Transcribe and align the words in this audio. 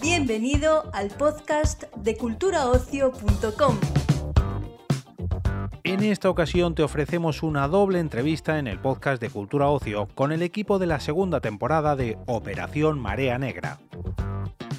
Bienvenido 0.00 0.90
al 0.92 1.08
podcast 1.10 1.84
de 1.96 2.16
culturaocio.com. 2.16 3.78
En 5.84 6.02
esta 6.02 6.28
ocasión 6.28 6.74
te 6.74 6.82
ofrecemos 6.82 7.42
una 7.42 7.68
doble 7.68 8.00
entrevista 8.00 8.58
en 8.58 8.66
el 8.66 8.80
podcast 8.80 9.20
de 9.20 9.30
Cultura 9.30 9.68
Ocio 9.68 10.08
con 10.14 10.32
el 10.32 10.42
equipo 10.42 10.78
de 10.78 10.86
la 10.86 11.00
segunda 11.00 11.40
temporada 11.40 11.96
de 11.96 12.18
Operación 12.26 12.98
Marea 12.98 13.38
Negra. 13.38 13.78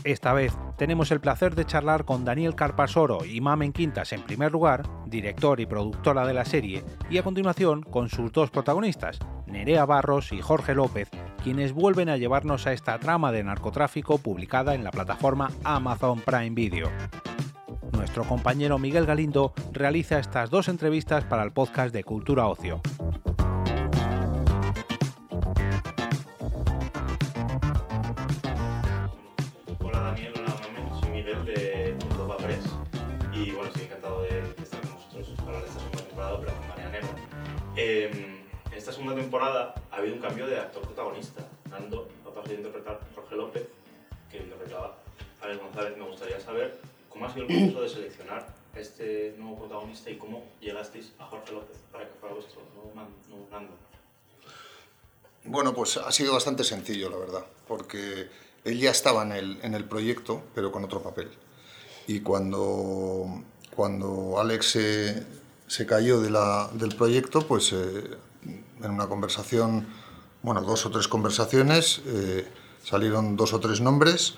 Esta 0.03 0.33
vez 0.33 0.53
tenemos 0.77 1.11
el 1.11 1.19
placer 1.19 1.55
de 1.55 1.65
charlar 1.65 2.05
con 2.05 2.23
Daniel 2.23 2.55
Carpasoro 2.55 3.25
y 3.25 3.41
Mamen 3.41 3.73
Quintas 3.73 4.13
en 4.13 4.21
primer 4.21 4.51
lugar, 4.51 4.83
director 5.07 5.59
y 5.59 5.65
productora 5.65 6.25
de 6.25 6.33
la 6.33 6.45
serie, 6.45 6.85
y 7.09 7.17
a 7.17 7.23
continuación 7.23 7.81
con 7.81 8.09
sus 8.09 8.31
dos 8.31 8.51
protagonistas, 8.51 9.19
Nerea 9.47 9.85
Barros 9.85 10.31
y 10.31 10.41
Jorge 10.41 10.75
López, 10.75 11.09
quienes 11.43 11.73
vuelven 11.73 12.09
a 12.09 12.17
llevarnos 12.17 12.67
a 12.67 12.73
esta 12.73 12.99
trama 12.99 13.31
de 13.31 13.43
narcotráfico 13.43 14.19
publicada 14.19 14.75
en 14.75 14.83
la 14.83 14.91
plataforma 14.91 15.51
Amazon 15.63 16.21
Prime 16.21 16.51
Video. 16.51 16.89
Nuestro 17.93 18.23
compañero 18.23 18.77
Miguel 18.77 19.05
Galindo 19.05 19.53
realiza 19.73 20.19
estas 20.19 20.49
dos 20.49 20.67
entrevistas 20.67 21.23
para 21.23 21.43
el 21.43 21.51
podcast 21.51 21.93
de 21.93 22.03
Cultura 22.03 22.47
Ocio. 22.47 22.81
Segunda 39.07 39.21
temporada 39.21 39.73
ha 39.91 39.95
habido 39.95 40.15
un 40.15 40.21
cambio 40.21 40.47
de 40.47 40.59
actor 40.59 40.81
protagonista, 40.83 41.41
dando 41.69 42.09
a 42.25 42.29
pasar 42.29 42.49
de 42.49 42.55
interpretar 42.55 42.95
a 42.95 43.15
Jorge 43.15 43.35
López, 43.37 43.63
que 44.29 44.37
interpretaba 44.39 44.97
a 45.41 45.45
Alex 45.45 45.61
González. 45.61 45.97
Me 45.97 46.05
gustaría 46.07 46.39
saber 46.41 46.77
cómo 47.09 47.25
ha 47.25 47.33
sido 47.33 47.45
el 47.47 47.71
proceso 47.71 47.79
de 47.81 47.89
seleccionar 47.89 48.53
a 48.75 48.79
este 48.79 49.33
nuevo 49.37 49.59
protagonista 49.59 50.09
y 50.09 50.17
cómo 50.17 50.43
llegasteis 50.59 51.13
a 51.19 51.25
Jorge 51.25 51.53
López 51.53 51.77
para 51.89 52.03
que 52.05 52.11
fuera 52.19 52.35
vuestro 52.35 52.61
nuevo 52.75 52.91
nuevo 53.29 53.47
mando. 53.49 53.71
Bueno, 55.45 55.73
pues 55.73 55.95
ha 55.95 56.11
sido 56.11 56.33
bastante 56.33 56.65
sencillo, 56.65 57.09
la 57.09 57.17
verdad, 57.17 57.45
porque 57.65 58.27
él 58.65 58.77
ya 58.79 58.91
estaba 58.91 59.23
en 59.23 59.31
el, 59.31 59.59
en 59.63 59.73
el 59.73 59.85
proyecto, 59.85 60.41
pero 60.53 60.69
con 60.73 60.83
otro 60.83 61.01
papel. 61.01 61.29
Y 62.07 62.19
cuando, 62.19 63.41
cuando 63.73 64.37
Alex 64.37 64.65
se, 64.71 65.23
se 65.67 65.85
cayó 65.85 66.19
de 66.19 66.29
la- 66.29 66.69
del 66.73 66.93
proyecto, 66.95 67.47
pues 67.47 67.71
eh, 67.71 68.03
en 68.81 68.91
una 68.91 69.07
conversación, 69.07 69.87
bueno, 70.43 70.61
dos 70.61 70.85
o 70.85 70.91
tres 70.91 71.07
conversaciones, 71.07 72.01
eh, 72.05 72.47
salieron 72.83 73.35
dos 73.35 73.53
o 73.53 73.59
tres 73.59 73.81
nombres 73.81 74.35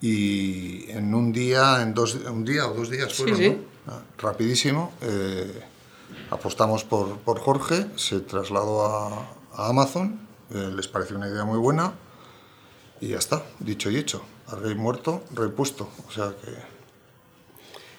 y 0.00 0.90
en 0.90 1.14
un 1.14 1.32
día, 1.32 1.82
en 1.82 1.94
dos, 1.94 2.14
un 2.14 2.44
día 2.44 2.66
o 2.66 2.74
dos 2.74 2.90
días 2.90 3.14
fueron, 3.14 3.36
sí. 3.36 3.50
¿no? 3.50 3.92
Ah, 3.92 4.02
rapidísimo, 4.18 4.92
eh, 5.02 5.62
apostamos 6.30 6.84
por, 6.84 7.18
por 7.18 7.38
Jorge, 7.38 7.86
se 7.96 8.20
trasladó 8.20 8.86
a, 8.86 9.36
a 9.54 9.68
Amazon, 9.68 10.20
eh, 10.50 10.70
les 10.74 10.88
pareció 10.88 11.16
una 11.16 11.28
idea 11.28 11.44
muy 11.44 11.58
buena 11.58 11.94
y 13.00 13.08
ya 13.08 13.18
está, 13.18 13.44
dicho 13.58 13.90
y 13.90 13.96
hecho. 13.96 14.22
A 14.46 14.56
rey 14.56 14.74
muerto, 14.74 15.24
rey 15.32 15.48
puesto. 15.50 15.88
O 16.06 16.10
sea 16.10 16.34
que 16.42 16.73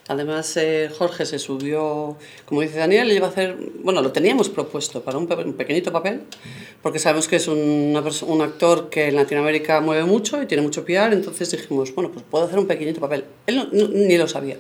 Además, 0.08 0.56
eh, 0.58 0.90
Jorge 0.96 1.26
se 1.26 1.40
subió, 1.40 2.16
como 2.46 2.62
dice 2.62 2.78
Daniel, 2.78 3.08
le 3.08 3.16
iba 3.16 3.26
a 3.26 3.32
hacer, 3.32 3.58
bueno, 3.84 4.04
lo 4.04 4.12
teníamos 4.12 4.50
propuesto 4.50 5.02
para 5.02 5.18
un, 5.18 5.32
un 5.32 5.54
pequeñito 5.54 5.92
papel, 5.92 6.22
porque 6.84 7.00
sabemos 7.00 7.28
que 7.28 7.38
es 7.38 7.48
un 7.48 8.42
actor 8.44 8.90
que 8.90 9.08
en 9.08 9.16
Latinoamérica 9.16 9.82
mueve 9.82 10.04
mucho 10.04 10.44
y 10.44 10.46
tiene 10.46 10.62
mucho 10.62 10.86
PR, 10.86 11.12
entonces 11.12 11.50
dijimos, 11.50 11.94
bueno, 11.96 12.12
pues 12.12 12.24
puedo 12.30 12.46
hacer 12.46 12.60
un 12.60 12.68
pequeñito 12.68 13.00
papel. 13.00 13.26
Él 13.48 13.68
ni 13.72 14.18
lo 14.18 14.28
sabía. 14.28 14.58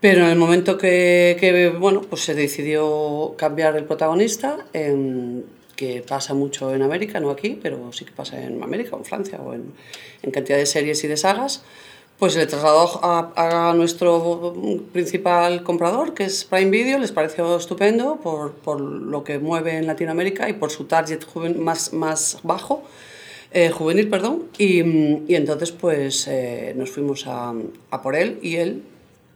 Pero 0.00 0.20
en 0.20 0.28
el 0.28 0.36
momento 0.36 0.78
que, 0.78 1.36
que, 1.40 1.70
bueno, 1.70 2.02
pues 2.02 2.22
se 2.22 2.34
decidió 2.34 3.34
cambiar 3.36 3.76
el 3.76 3.84
protagonista, 3.84 4.66
em, 4.72 5.42
que 5.74 6.04
pasa 6.06 6.34
mucho 6.34 6.72
en 6.72 6.82
América, 6.82 7.18
no 7.18 7.30
aquí, 7.30 7.58
pero 7.60 7.92
sí 7.92 8.04
que 8.04 8.12
pasa 8.12 8.40
en 8.40 8.62
América 8.62 8.94
o 8.94 8.98
en 8.98 9.04
Francia 9.04 9.40
o 9.40 9.54
en, 9.54 9.72
en 10.22 10.30
cantidad 10.30 10.58
de 10.58 10.66
series 10.66 11.02
y 11.02 11.08
de 11.08 11.16
sagas, 11.16 11.64
pues 12.18 12.34
le 12.34 12.46
trasladó 12.46 13.04
a, 13.04 13.70
a 13.70 13.74
nuestro 13.74 14.54
principal 14.92 15.62
comprador, 15.62 16.14
que 16.14 16.24
es 16.24 16.44
Prime 16.44 16.70
Video, 16.70 16.98
les 16.98 17.12
pareció 17.12 17.56
estupendo 17.56 18.16
por, 18.16 18.52
por 18.52 18.80
lo 18.80 19.22
que 19.22 19.38
mueve 19.38 19.76
en 19.76 19.86
Latinoamérica 19.86 20.48
y 20.48 20.54
por 20.54 20.70
su 20.70 20.84
target 20.84 21.20
juven- 21.24 21.56
más, 21.56 21.92
más 21.92 22.38
bajo, 22.42 22.82
eh, 23.52 23.70
juvenil, 23.70 24.08
perdón, 24.08 24.44
y, 24.58 24.80
y 25.30 25.34
entonces 25.34 25.72
pues 25.72 26.26
eh, 26.26 26.72
nos 26.76 26.90
fuimos 26.90 27.26
a, 27.26 27.52
a 27.90 28.02
por 28.02 28.16
él 28.16 28.38
y 28.42 28.56
él 28.56 28.82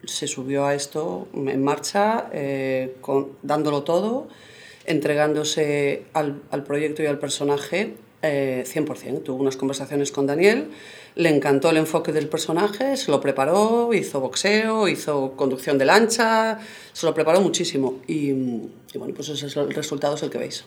se 0.04 0.26
subió 0.26 0.64
a 0.64 0.74
esto 0.74 1.28
en 1.34 1.62
marcha, 1.62 2.30
eh, 2.32 2.96
con, 3.02 3.28
dándolo 3.42 3.82
todo, 3.82 4.26
entregándose 4.86 6.04
al, 6.14 6.40
al 6.50 6.64
proyecto 6.64 7.02
y 7.02 7.06
al 7.06 7.18
personaje 7.18 7.92
eh, 8.22 8.64
100%. 8.66 9.22
Tuvo 9.22 9.40
unas 9.40 9.56
conversaciones 9.56 10.12
con 10.12 10.26
Daniel, 10.26 10.70
le 11.14 11.28
encantó 11.34 11.70
el 11.70 11.76
enfoque 11.78 12.12
del 12.12 12.28
personaje, 12.28 12.96
se 12.96 13.10
lo 13.10 13.20
preparó, 13.20 13.92
hizo 13.94 14.20
boxeo, 14.20 14.88
hizo 14.88 15.32
conducción 15.36 15.78
de 15.78 15.84
lancha, 15.86 16.58
se 16.92 17.06
lo 17.06 17.14
preparó 17.14 17.40
muchísimo. 17.40 18.00
Y, 18.06 18.32
bueno, 18.94 19.14
pues 19.14 19.28
ese 19.30 19.46
es 19.46 19.56
el 19.56 19.72
resultado, 19.72 20.14
es 20.16 20.22
el 20.22 20.30
que 20.30 20.38
veis. 20.38 20.64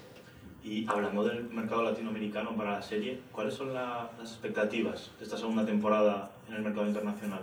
Y 0.63 0.85
hablando 0.87 1.23
del 1.25 1.43
mercado 1.49 1.83
latinoamericano 1.83 2.55
para 2.55 2.71
la 2.71 2.81
serie, 2.81 3.19
¿cuáles 3.31 3.53
son 3.53 3.73
la- 3.73 4.09
las 4.17 4.31
expectativas 4.31 5.11
de 5.19 5.25
esta 5.25 5.37
segunda 5.37 5.65
temporada 5.65 6.31
en 6.47 6.55
el 6.55 6.61
mercado 6.61 6.87
internacional 6.87 7.41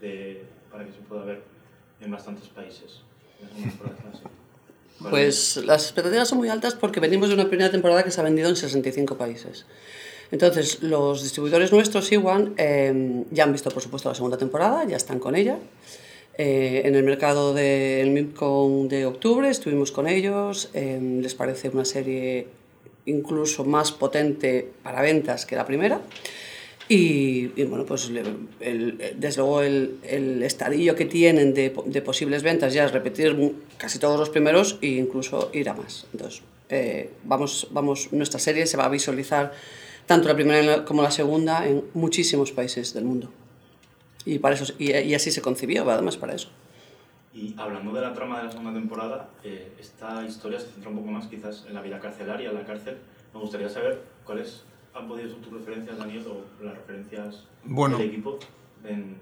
de, 0.00 0.44
para 0.70 0.84
que 0.84 0.92
se 0.92 0.98
pueda 1.00 1.24
ver 1.24 1.42
en 2.00 2.10
bastantes 2.10 2.48
países? 2.48 3.00
La 3.40 3.48
de 5.02 5.10
la 5.10 5.10
serie. 5.10 5.10
¿Cuál 5.10 5.10
Pues 5.10 5.56
las 5.66 5.82
expectativas 5.84 6.28
son 6.28 6.38
muy 6.38 6.48
altas 6.48 6.74
porque 6.74 7.00
venimos 7.00 7.28
de 7.28 7.34
una 7.34 7.48
primera 7.48 7.70
temporada 7.70 8.02
que 8.02 8.10
se 8.10 8.20
ha 8.20 8.24
vendido 8.24 8.48
en 8.48 8.56
65 8.56 9.16
países. 9.16 9.64
Entonces, 10.30 10.82
los 10.82 11.22
distribuidores 11.22 11.72
nuestros, 11.72 12.10
Iwan, 12.10 12.54
eh, 12.56 13.24
ya 13.30 13.44
han 13.44 13.52
visto, 13.52 13.70
por 13.70 13.82
supuesto, 13.82 14.08
la 14.08 14.14
segunda 14.14 14.38
temporada, 14.38 14.84
ya 14.84 14.96
están 14.96 15.18
con 15.18 15.36
ella. 15.36 15.58
Eh, 16.38 16.82
en 16.86 16.94
el 16.94 17.04
mercado 17.04 17.52
del 17.52 18.10
MIPCOM 18.10 18.88
de 18.88 19.04
octubre 19.04 19.50
estuvimos 19.50 19.92
con 19.92 20.08
ellos, 20.08 20.70
eh, 20.72 20.98
les 21.20 21.34
parece 21.34 21.68
una 21.68 21.84
serie 21.84 22.46
incluso 23.04 23.64
más 23.64 23.92
potente 23.92 24.70
para 24.82 25.02
ventas 25.02 25.44
que 25.44 25.56
la 25.56 25.66
primera. 25.66 26.00
Y, 26.88 27.52
y, 27.56 27.64
bueno, 27.64 27.86
pues 27.86 28.10
el- 28.60 28.98
desde 29.16 29.40
luego 29.40 29.62
el, 29.62 29.98
el 30.02 30.42
estadillo 30.42 30.94
que 30.94 31.04
tienen 31.06 31.54
de, 31.54 31.72
de 31.86 32.02
posibles 32.02 32.42
ventas 32.42 32.74
ya 32.74 32.84
es 32.84 32.92
repetir 32.92 33.54
casi 33.78 33.98
todos 33.98 34.18
los 34.18 34.30
primeros 34.30 34.78
e 34.82 34.88
incluso 34.88 35.50
ir 35.52 35.68
a 35.68 35.74
más. 35.74 36.06
Entonces, 36.12 36.42
eh, 36.68 37.10
vamos, 37.24 37.68
vamos, 37.70 38.12
nuestra 38.12 38.38
serie 38.40 38.66
se 38.66 38.76
va 38.76 38.86
a 38.86 38.88
visualizar 38.88 39.52
tanto 40.06 40.28
la 40.28 40.34
primera 40.34 40.84
como 40.84 41.02
la 41.02 41.10
segunda 41.10 41.66
en 41.66 41.84
muchísimos 41.94 42.50
países 42.52 42.92
del 42.94 43.04
mundo. 43.04 43.30
Y, 44.24 44.38
para 44.38 44.54
eso, 44.54 44.72
y, 44.78 44.92
y 44.92 45.14
así 45.14 45.30
se 45.30 45.40
concibió, 45.40 45.88
además 45.90 46.16
para 46.16 46.34
eso. 46.34 46.48
Y 47.34 47.54
hablando 47.56 47.92
de 47.92 48.00
la 48.02 48.12
trama 48.12 48.38
de 48.38 48.44
la 48.44 48.50
segunda 48.50 48.72
temporada, 48.74 49.30
eh, 49.42 49.72
esta 49.80 50.24
historia 50.26 50.60
se 50.60 50.66
centra 50.66 50.90
un 50.90 50.96
poco 50.98 51.08
más 51.10 51.26
quizás 51.28 51.64
en 51.66 51.74
la 51.74 51.80
vida 51.80 51.98
carcelaria, 51.98 52.50
en 52.50 52.54
la 52.56 52.64
cárcel. 52.64 52.98
Me 53.32 53.40
gustaría 53.40 53.68
saber 53.70 54.00
cuáles 54.26 54.64
han 54.94 55.08
podido 55.08 55.28
ser 55.30 55.38
tus 55.40 55.52
referencias, 55.52 55.98
Daniel, 55.98 56.26
o 56.28 56.64
las 56.64 56.74
referencias 56.74 57.44
Bueno. 57.64 57.98
del 57.98 58.08
equipo 58.08 58.38
en, 58.84 59.16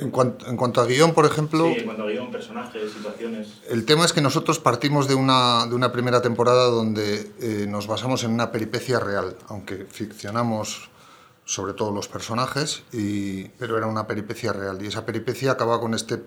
en, 0.00 0.10
cuan- 0.10 0.36
en 0.46 0.56
cuanto 0.56 0.80
a 0.80 0.86
guion, 0.86 1.12
por 1.14 1.26
ejemplo, 1.26 1.66
sí, 1.66 1.80
en 1.80 1.84
cuanto 1.84 2.04
a 2.04 2.06
guion, 2.10 2.30
personajes, 2.30 2.92
situaciones. 2.92 3.60
el 3.68 3.84
tema 3.84 4.04
es 4.04 4.12
que 4.12 4.20
nosotros 4.20 4.58
partimos 4.58 5.08
de 5.08 5.14
una, 5.14 5.66
de 5.66 5.74
una 5.74 5.92
primera 5.92 6.22
temporada 6.22 6.66
donde 6.66 7.32
eh, 7.40 7.66
nos 7.68 7.86
basamos 7.86 8.24
en 8.24 8.30
una 8.30 8.50
peripecia 8.52 8.98
real, 9.00 9.36
aunque 9.48 9.84
ficcionamos 9.86 10.88
sobre 11.44 11.72
todo 11.74 11.90
los 11.90 12.06
personajes, 12.06 12.84
y, 12.92 13.44
pero 13.58 13.76
era 13.76 13.88
una 13.88 14.06
peripecia 14.06 14.52
real. 14.52 14.80
Y 14.82 14.86
esa 14.86 15.04
peripecia 15.04 15.50
acaba 15.52 15.80
con, 15.80 15.94
este, 15.94 16.22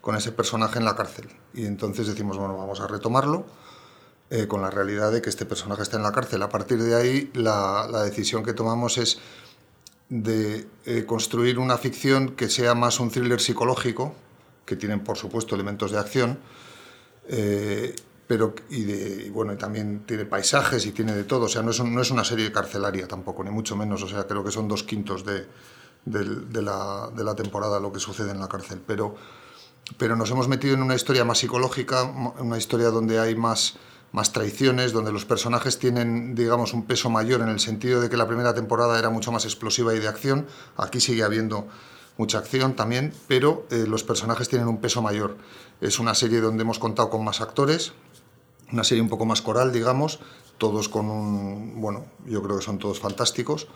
con 0.00 0.16
ese 0.16 0.32
personaje 0.32 0.78
en 0.80 0.84
la 0.84 0.96
cárcel. 0.96 1.28
Y 1.54 1.64
entonces 1.64 2.08
decimos, 2.08 2.36
bueno, 2.36 2.56
vamos 2.58 2.80
a 2.80 2.88
retomarlo 2.88 3.46
eh, 4.30 4.46
con 4.46 4.60
la 4.60 4.70
realidad 4.70 5.10
de 5.12 5.22
que 5.22 5.30
este 5.30 5.46
personaje 5.46 5.82
está 5.82 5.96
en 5.96 6.02
la 6.02 6.12
cárcel. 6.12 6.42
A 6.42 6.48
partir 6.48 6.82
de 6.82 6.94
ahí, 6.94 7.30
la, 7.34 7.86
la 7.90 8.02
decisión 8.02 8.44
que 8.44 8.52
tomamos 8.52 8.98
es 8.98 9.18
de 10.10 10.66
eh, 10.86 11.04
construir 11.06 11.58
una 11.58 11.76
ficción 11.78 12.30
que 12.34 12.48
sea 12.48 12.74
más 12.74 12.98
un 13.00 13.10
thriller 13.10 13.40
psicológico, 13.40 14.14
que 14.64 14.76
tienen 14.76 15.00
por 15.00 15.16
supuesto 15.16 15.54
elementos 15.54 15.90
de 15.92 15.98
acción, 15.98 16.38
eh, 17.28 17.94
pero 18.26 18.54
y, 18.70 18.82
de, 18.84 19.26
y 19.26 19.30
bueno, 19.30 19.52
y 19.54 19.56
también 19.56 20.04
tiene 20.06 20.26
paisajes 20.26 20.84
y 20.86 20.92
tiene 20.92 21.14
de 21.14 21.24
todo, 21.24 21.46
o 21.46 21.48
sea, 21.48 21.62
no 21.62 21.70
es, 21.70 21.78
un- 21.80 21.94
no 21.94 22.02
es 22.02 22.10
una 22.10 22.24
serie 22.24 22.52
carcelaria 22.52 23.08
tampoco, 23.08 23.42
ni 23.44 23.50
mucho 23.50 23.76
menos, 23.76 24.02
o 24.02 24.08
sea, 24.08 24.26
creo 24.26 24.44
que 24.44 24.50
son 24.50 24.68
dos 24.68 24.82
quintos 24.82 25.24
de, 25.24 25.46
del- 26.04 26.52
de 26.52 26.62
la, 26.62 27.10
de 27.14 27.24
la 27.24 27.34
temporada 27.34 27.80
lo 27.80 27.90
que 27.92 28.00
sucede 28.00 28.30
en 28.30 28.40
la 28.40 28.48
cárcel, 28.48 28.80
pero 28.86 29.14
pero 29.96 30.16
nos 30.16 30.30
hemos 30.30 30.48
metido 30.48 30.74
en 30.74 30.82
una 30.82 30.94
historia 30.94 31.24
más 31.24 31.38
psicológica, 31.38 32.02
una 32.02 32.58
historia 32.58 32.88
donde 32.90 33.18
hay 33.18 33.34
más, 33.34 33.76
más 34.12 34.32
traiciones, 34.32 34.92
donde 34.92 35.12
los 35.12 35.24
personajes 35.24 35.78
tienen, 35.78 36.34
digamos, 36.34 36.72
un 36.72 36.84
peso 36.84 37.10
mayor 37.10 37.40
en 37.40 37.48
el 37.48 37.60
sentido 37.60 38.00
de 38.00 38.08
que 38.08 38.16
la 38.16 38.26
primera 38.26 38.54
temporada 38.54 38.98
era 38.98 39.10
mucho 39.10 39.32
más 39.32 39.44
explosiva 39.44 39.94
y 39.94 39.98
de 39.98 40.08
acción. 40.08 40.46
Aquí 40.76 41.00
sigue 41.00 41.22
habiendo 41.22 41.68
mucha 42.16 42.38
acción 42.38 42.74
también, 42.74 43.12
pero 43.28 43.66
eh, 43.70 43.84
los 43.86 44.02
personajes 44.04 44.48
tienen 44.48 44.68
un 44.68 44.80
peso 44.80 45.02
mayor. 45.02 45.36
Es 45.80 45.98
una 45.98 46.14
serie 46.14 46.40
donde 46.40 46.62
hemos 46.62 46.78
contado 46.78 47.10
con 47.10 47.24
más 47.24 47.40
actores, 47.40 47.92
una 48.72 48.84
serie 48.84 49.02
un 49.02 49.08
poco 49.08 49.24
más 49.24 49.40
coral, 49.40 49.72
digamos, 49.72 50.20
todos 50.58 50.88
con 50.88 51.08
un, 51.08 51.80
bueno, 51.80 52.06
yo 52.26 52.42
creo 52.42 52.58
que 52.58 52.64
son 52.64 52.78
todos 52.78 52.98
fantásticos. 52.98 53.68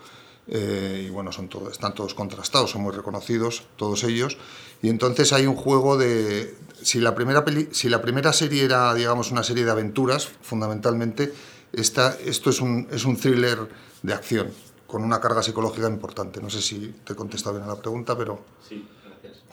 Eh, 0.47 1.05
y 1.07 1.09
bueno, 1.09 1.31
son 1.31 1.47
todos, 1.47 1.71
están 1.71 1.93
todos 1.93 2.13
contrastados, 2.13 2.71
son 2.71 2.81
muy 2.81 2.91
reconocidos 2.91 3.63
todos 3.77 4.03
ellos. 4.03 4.37
Y 4.81 4.89
entonces 4.89 5.31
hay 5.33 5.45
un 5.45 5.55
juego 5.55 5.97
de... 5.97 6.55
Si 6.81 6.99
la 6.99 7.15
primera, 7.15 7.45
peli, 7.45 7.69
si 7.71 7.87
la 7.87 8.01
primera 8.01 8.33
serie 8.33 8.63
era, 8.63 8.93
digamos, 8.93 9.31
una 9.31 9.43
serie 9.43 9.63
de 9.63 9.71
aventuras, 9.71 10.27
fundamentalmente, 10.41 11.31
esta, 11.71 12.17
esto 12.25 12.49
es 12.49 12.59
un, 12.59 12.87
es 12.91 13.05
un 13.05 13.15
thriller 13.17 13.59
de 14.01 14.13
acción, 14.13 14.51
con 14.85 15.03
una 15.03 15.21
carga 15.21 15.41
psicológica 15.41 15.87
importante. 15.87 16.41
No 16.41 16.49
sé 16.49 16.61
si 16.61 16.93
te 17.05 17.13
he 17.13 17.15
contestado 17.15 17.55
bien 17.55 17.69
a 17.69 17.73
la 17.73 17.79
pregunta, 17.79 18.17
pero... 18.17 18.41
Sí, 18.67 18.85
gracias. 19.05 19.43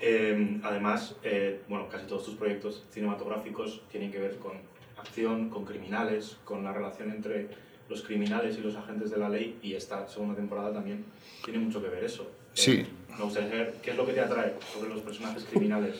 Eh, 0.00 0.60
además, 0.64 1.14
eh, 1.22 1.60
bueno, 1.68 1.86
casi 1.90 2.06
todos 2.06 2.24
tus 2.24 2.36
proyectos 2.36 2.84
cinematográficos 2.90 3.82
tienen 3.92 4.10
que 4.10 4.18
ver 4.18 4.38
con 4.38 4.52
acción, 4.98 5.50
con 5.50 5.66
criminales, 5.66 6.38
con 6.44 6.64
la 6.64 6.72
relación 6.72 7.10
entre 7.10 7.50
los 7.90 8.02
criminales 8.02 8.56
y 8.56 8.60
los 8.60 8.76
agentes 8.76 9.10
de 9.10 9.18
la 9.18 9.28
ley, 9.28 9.58
y 9.62 9.74
esta 9.74 10.06
segunda 10.08 10.36
temporada 10.36 10.72
también 10.72 11.04
tiene 11.44 11.58
mucho 11.58 11.82
que 11.82 11.88
ver 11.88 12.04
eso. 12.04 12.30
Sí. 12.54 12.72
Eh, 12.72 12.86
me 13.18 13.24
gustaría 13.24 13.50
saber 13.50 13.74
qué 13.82 13.90
es 13.90 13.96
lo 13.96 14.06
que 14.06 14.12
te 14.12 14.20
atrae 14.20 14.54
sobre 14.72 14.90
los 14.90 15.02
personajes 15.02 15.44
criminales. 15.50 15.96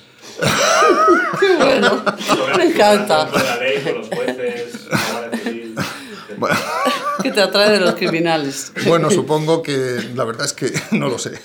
¡Qué 1.41 1.57
bueno! 1.57 2.03
Sobre 2.21 2.57
Me 2.57 2.65
encanta. 2.73 3.29
Sobre 3.29 3.45
la 3.45 3.57
ley, 3.57 3.83
con 3.83 3.95
los 3.99 4.09
jueces, 4.09 4.87
la 4.89 5.11
Guardia 5.13 5.39
Civil, 5.41 5.75
etcétera. 5.77 6.37
Bueno, 6.39 6.57
¿Qué 7.23 7.31
te 7.33 7.41
atrae 7.43 7.71
de 7.71 7.81
los 7.81 7.95
criminales? 7.97 8.73
bueno, 8.87 9.11
supongo 9.11 9.63
que 9.63 9.99
la 10.15 10.25
verdad 10.25 10.47
es 10.47 10.53
que 10.53 10.73
no 10.97 11.09
lo 11.09 11.19
sé. 11.19 11.39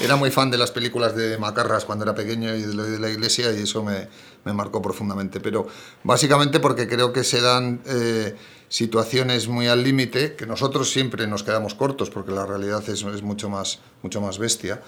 Era 0.00 0.16
muy 0.16 0.30
fan 0.30 0.50
de 0.50 0.58
las 0.58 0.70
películas 0.70 1.16
de 1.16 1.38
Macarras 1.38 1.84
cuando 1.84 2.04
era 2.04 2.14
pequeño 2.14 2.54
y 2.54 2.62
de 2.62 2.74
lo 2.74 2.84
de 2.84 2.98
la 2.98 3.08
iglesia 3.10 3.52
y 3.52 3.62
eso 3.62 3.82
me, 3.82 4.08
me 4.44 4.52
marcó 4.52 4.82
profundamente. 4.82 5.40
Pero 5.40 5.66
básicamente 6.04 6.60
porque 6.60 6.86
creo 6.86 7.12
que 7.12 7.24
se 7.24 7.40
dan 7.40 7.80
eh, 7.86 8.36
situaciones 8.72 9.48
muy 9.48 9.66
al 9.68 9.84
límite, 9.84 10.34
que 10.34 10.46
nosotros 10.46 10.90
siempre 10.90 11.26
nos 11.26 11.42
quedamos 11.42 11.74
cortos 11.74 12.08
porque 12.08 12.32
la 12.32 12.46
realidad 12.46 12.82
es, 12.88 13.02
es 13.02 13.22
mucho, 13.22 13.50
más, 13.50 13.80
mucho 14.00 14.22
más 14.22 14.38
bestia, 14.38 14.80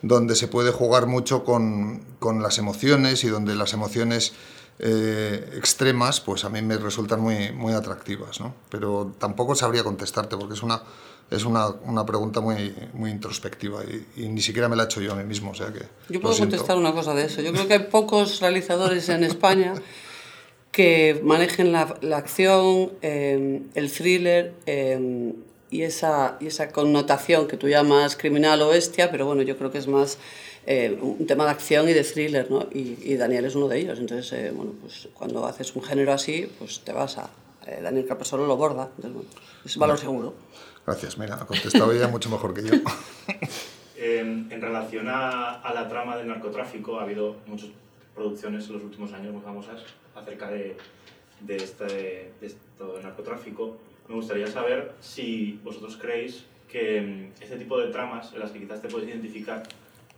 donde 0.00 0.36
se 0.36 0.46
puede 0.46 0.70
jugar 0.70 1.08
mucho 1.08 1.42
con, 1.42 2.04
con 2.20 2.40
las 2.40 2.58
emociones 2.58 3.24
y 3.24 3.28
donde 3.28 3.56
las 3.56 3.72
emociones 3.72 4.32
eh, 4.78 5.54
extremas, 5.56 6.20
pues 6.20 6.44
a 6.44 6.50
mí 6.50 6.62
me 6.62 6.76
resultan 6.76 7.18
muy, 7.18 7.50
muy 7.50 7.72
atractivas, 7.72 8.38
¿no? 8.38 8.54
Pero 8.70 9.12
tampoco 9.18 9.56
sabría 9.56 9.82
contestarte 9.82 10.36
porque 10.36 10.54
es 10.54 10.62
una, 10.62 10.80
es 11.28 11.44
una, 11.44 11.66
una 11.66 12.06
pregunta 12.06 12.40
muy, 12.40 12.72
muy 12.92 13.10
introspectiva 13.10 13.82
y, 13.82 14.22
y 14.22 14.28
ni 14.28 14.40
siquiera 14.40 14.68
me 14.68 14.76
la 14.76 14.84
he 14.84 14.86
hecho 14.86 15.00
yo 15.00 15.14
a 15.14 15.16
mí 15.16 15.24
mismo, 15.24 15.50
o 15.50 15.54
sea 15.54 15.72
que... 15.72 15.82
Yo 16.10 16.20
puedo 16.20 16.38
contestar 16.38 16.76
una 16.76 16.92
cosa 16.92 17.12
de 17.12 17.24
eso. 17.24 17.42
Yo 17.42 17.52
creo 17.52 17.66
que 17.66 17.74
hay 17.74 17.86
pocos 17.90 18.38
realizadores 18.38 19.08
en 19.08 19.24
España 19.24 19.74
que 20.72 21.20
manejen 21.22 21.70
la, 21.70 21.96
la 22.00 22.16
acción, 22.16 22.92
eh, 23.02 23.62
el 23.74 23.92
thriller 23.92 24.54
eh, 24.66 25.32
y, 25.70 25.82
esa, 25.82 26.38
y 26.40 26.46
esa 26.46 26.70
connotación 26.72 27.46
que 27.46 27.56
tú 27.58 27.68
llamas 27.68 28.16
criminal 28.16 28.60
o 28.62 28.68
bestia, 28.68 29.10
pero 29.10 29.26
bueno, 29.26 29.42
yo 29.42 29.56
creo 29.58 29.70
que 29.70 29.78
es 29.78 29.86
más 29.86 30.18
eh, 30.66 30.98
un 31.00 31.26
tema 31.26 31.44
de 31.44 31.50
acción 31.50 31.88
y 31.88 31.92
de 31.92 32.02
thriller, 32.04 32.50
¿no? 32.50 32.68
Y, 32.72 32.96
y 33.02 33.16
Daniel 33.16 33.44
es 33.44 33.54
uno 33.54 33.68
de 33.68 33.80
ellos. 33.80 33.98
Entonces, 33.98 34.32
eh, 34.32 34.50
bueno, 34.54 34.72
pues 34.80 35.08
cuando 35.12 35.44
haces 35.46 35.76
un 35.76 35.82
género 35.82 36.12
así, 36.12 36.50
pues 36.58 36.80
te 36.80 36.92
vas 36.92 37.18
a... 37.18 37.28
eh, 37.66 37.80
Daniel 37.82 38.06
Capasolo 38.06 38.46
lo 38.46 38.56
borda. 38.56 38.88
Entonces, 38.96 39.12
bueno, 39.12 39.28
es 39.64 39.76
valor 39.76 39.98
seguro. 39.98 40.34
Gracias, 40.86 41.18
mira, 41.18 41.34
ha 41.34 41.46
contestado 41.46 41.92
ella 41.92 42.08
mucho 42.08 42.30
mejor 42.30 42.54
que 42.54 42.62
yo. 42.62 42.72
Eh, 44.04 44.18
en 44.18 44.60
relación 44.60 45.06
a, 45.08 45.60
a 45.60 45.72
la 45.72 45.88
trama 45.88 46.16
del 46.16 46.26
narcotráfico, 46.26 46.98
ha 46.98 47.04
habido 47.04 47.36
muchas 47.46 47.68
producciones 48.16 48.66
en 48.66 48.72
los 48.72 48.82
últimos 48.82 49.12
años 49.12 49.32
muy 49.32 49.40
famosas 49.42 49.80
acerca 50.14 50.50
de, 50.50 50.76
de, 51.40 51.56
este, 51.56 52.32
de 52.40 52.46
esto 52.46 52.94
del 52.94 53.02
narcotráfico. 53.02 53.78
Me 54.08 54.14
gustaría 54.14 54.46
saber 54.46 54.94
si 55.00 55.60
vosotros 55.62 55.96
creéis 56.00 56.44
que 56.68 57.00
mm, 57.00 57.42
este 57.42 57.56
tipo 57.56 57.78
de 57.78 57.88
tramas 57.88 58.32
en 58.32 58.40
las 58.40 58.50
que 58.50 58.60
quizás 58.60 58.80
te 58.80 58.88
puedes 58.88 59.08
identificar 59.08 59.62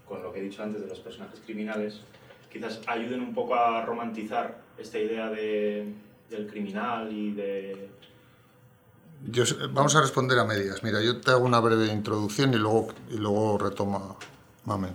con 0.07 0.23
lo 0.23 0.33
que 0.33 0.41
he 0.41 0.43
dicho 0.43 0.63
antes 0.63 0.81
de 0.81 0.87
los 0.87 1.01
personajes 1.01 1.41
criminales, 1.45 2.01
quizás 2.53 2.81
ayuden 2.87 3.21
un 3.21 3.35
poco 3.35 3.55
a 3.55 3.85
romantizar 3.85 4.61
esta 4.79 4.99
idea 4.99 5.31
de, 5.31 5.93
del 6.31 6.47
criminal 6.47 7.13
y 7.13 7.33
de... 7.33 7.89
Vamos 9.73 9.97
a 9.97 10.03
responder 10.03 10.39
a 10.39 10.45
medias. 10.45 10.83
Mira, 10.83 11.01
yo 11.01 11.21
te 11.21 11.31
hago 11.31 11.45
una 11.45 11.59
breve 11.61 11.87
introducción 11.87 12.53
y 12.53 12.59
luego, 12.59 12.89
y 13.11 13.17
luego 13.17 13.57
retoma 13.57 14.17
Mamen. 14.67 14.95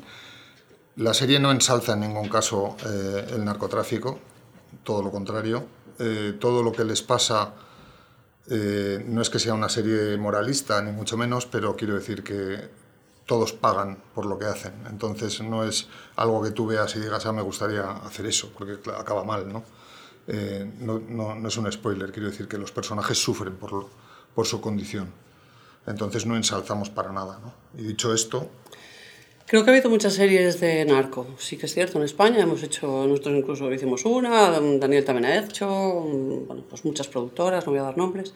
La 0.98 1.13
serie 1.13 1.40
no 1.40 1.51
ensalza 1.51 1.94
en 1.94 2.01
ningún 2.01 2.30
caso 2.30 2.75
eh, 2.86 3.25
el 3.31 3.46
narcotráfico, 3.46 4.19
todo 4.83 5.01
lo 5.04 5.12
contrario. 5.12 5.66
Eh, 6.00 6.38
todo 6.39 6.63
lo 6.63 6.71
que 6.71 6.83
les 6.86 7.01
pasa 7.01 7.54
eh, 8.50 9.04
no 9.07 9.21
es 9.21 9.30
que 9.30 9.39
sea 9.39 9.54
una 9.54 9.69
serie 9.69 10.18
moralista, 10.18 10.81
ni 10.81 10.92
mucho 10.92 11.18
menos, 11.18 11.45
pero 11.45 11.75
quiero 11.75 11.95
decir 11.95 12.24
que 12.24 12.69
todos 13.25 13.54
pagan 13.54 13.98
por 14.16 14.25
lo 14.25 14.39
que 14.39 14.45
hacen. 14.45 14.74
Entonces 14.89 15.42
no 15.42 15.63
es 15.63 15.88
algo 16.16 16.42
que 16.42 16.51
tú 16.51 16.66
veas 16.66 16.95
y 16.95 17.00
digas, 17.00 17.25
ah, 17.25 17.31
me 17.33 17.44
gustaría 17.44 17.83
hacer 17.92 18.25
eso, 18.25 18.51
porque 18.57 18.80
acaba 18.92 19.24
mal, 19.24 19.51
¿no? 19.51 19.63
Eh, 20.27 20.72
no, 20.80 21.00
no- 21.00 21.36
no 21.36 21.48
es 21.48 21.57
un 21.57 21.72
spoiler, 21.72 22.12
quiero 22.12 22.30
decir 22.30 22.48
que 22.48 22.57
los 22.57 22.72
personajes 22.72 23.18
sufren 23.22 23.56
por, 23.56 23.88
por 24.33 24.45
su 24.48 24.62
condición. 24.62 25.12
Entonces 25.86 26.25
no 26.25 26.36
ensalzamos 26.36 26.89
para 26.89 27.12
nada. 27.12 27.39
¿no? 27.44 27.54
Y 27.80 27.83
dicho 27.83 28.13
esto, 28.13 28.50
Creo 29.50 29.63
que 29.63 29.72
ha 29.72 29.74
habido 29.74 29.90
muchas 29.90 30.13
series 30.13 30.60
de 30.60 30.86
narco. 30.86 31.25
Sí 31.40 31.57
que 31.57 31.66
es 31.66 31.74
cierto, 31.74 31.98
en 31.98 32.04
España 32.04 32.40
hemos 32.40 32.62
hecho, 32.62 33.07
nosotros 33.07 33.36
incluso 33.36 33.74
hicimos 33.74 34.06
una, 34.06 34.51
Daniel 34.51 35.04
también 35.04 35.25
ha 35.25 35.40
hecho, 35.40 35.68
bueno, 35.68 36.63
pues 36.69 36.86
muchas 36.86 37.07
productoras, 37.07 37.66
no 37.66 37.72
voy 37.72 37.80
a 37.80 37.84
dar 37.84 37.98
nombres. 37.98 38.36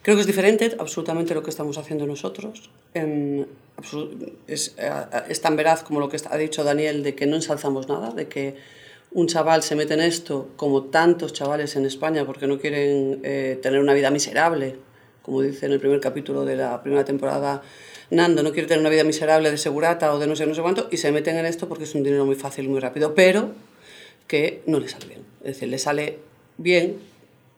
Creo 0.00 0.16
que 0.16 0.22
es 0.22 0.26
diferente 0.26 0.74
absolutamente 0.78 1.34
lo 1.34 1.42
que 1.42 1.50
estamos 1.50 1.76
haciendo 1.76 2.06
nosotros. 2.06 2.70
En, 2.94 3.46
absolu- 3.76 4.32
es, 4.46 4.74
eh, 4.78 4.90
es 5.28 5.42
tan 5.42 5.56
veraz 5.56 5.82
como 5.82 6.00
lo 6.00 6.08
que 6.08 6.16
ha 6.30 6.36
dicho 6.38 6.64
Daniel 6.64 7.02
de 7.02 7.14
que 7.14 7.26
no 7.26 7.36
ensalzamos 7.36 7.86
nada, 7.86 8.12
de 8.12 8.26
que 8.26 8.54
un 9.12 9.26
chaval 9.26 9.62
se 9.62 9.76
mete 9.76 9.92
en 9.92 10.00
esto, 10.00 10.48
como 10.56 10.84
tantos 10.84 11.34
chavales 11.34 11.76
en 11.76 11.84
España, 11.84 12.24
porque 12.24 12.46
no 12.46 12.58
quieren 12.58 13.20
eh, 13.24 13.58
tener 13.60 13.78
una 13.78 13.92
vida 13.92 14.10
miserable, 14.10 14.76
como 15.20 15.42
dice 15.42 15.66
en 15.66 15.72
el 15.72 15.80
primer 15.80 16.00
capítulo 16.00 16.46
de 16.46 16.56
la 16.56 16.82
primera 16.82 17.04
temporada 17.04 17.60
Nando, 18.10 18.42
no 18.42 18.52
quiere 18.52 18.68
tener 18.68 18.80
una 18.80 18.90
vida 18.90 19.04
miserable 19.04 19.50
de 19.50 19.58
segurata 19.58 20.12
o 20.14 20.18
de 20.18 20.26
no 20.26 20.36
sé, 20.36 20.46
no 20.46 20.54
sé 20.54 20.62
cuánto, 20.62 20.88
y 20.92 20.96
se 20.98 21.10
meten 21.12 21.36
en 21.36 21.46
esto 21.46 21.68
porque 21.68 21.84
es 21.84 21.94
un 21.94 22.02
dinero 22.04 22.24
muy 22.24 22.36
fácil 22.36 22.68
muy 22.68 22.78
rápido, 22.80 23.14
pero 23.14 23.50
que 24.28 24.62
no 24.66 24.78
le 24.78 24.88
sale 24.88 25.06
bien. 25.06 25.22
Es 25.40 25.54
decir, 25.54 25.68
le 25.68 25.78
sale 25.78 26.18
bien, 26.56 26.98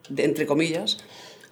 de- 0.09 0.23
entre 0.23 0.45
comillas, 0.47 0.97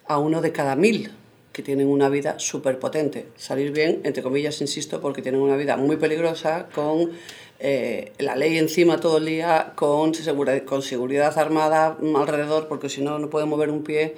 a 0.06 0.18
uno 0.18 0.40
de 0.40 0.52
cada 0.52 0.74
mil 0.74 1.12
que 1.52 1.62
tienen 1.62 1.88
una 1.88 2.08
vida 2.08 2.38
súper 2.38 2.78
potente. 2.78 3.26
Salir 3.36 3.72
bien, 3.72 4.00
entre 4.04 4.22
comillas, 4.22 4.60
insisto, 4.60 5.00
porque 5.00 5.22
tienen 5.22 5.40
una 5.40 5.56
vida 5.56 5.76
muy 5.76 5.96
peligrosa, 5.96 6.68
con 6.74 7.12
eh, 7.60 8.12
la 8.18 8.36
ley 8.36 8.58
encima 8.58 9.00
todo 9.00 9.18
el 9.18 9.26
día, 9.26 9.72
con, 9.74 10.14
segura- 10.14 10.64
con 10.64 10.82
seguridad 10.82 11.36
armada 11.38 11.96
alrededor, 12.16 12.68
porque 12.68 12.88
si 12.88 13.00
no, 13.00 13.18
no 13.18 13.28
pueden 13.30 13.48
mover 13.48 13.70
un 13.70 13.82
pie. 13.84 14.14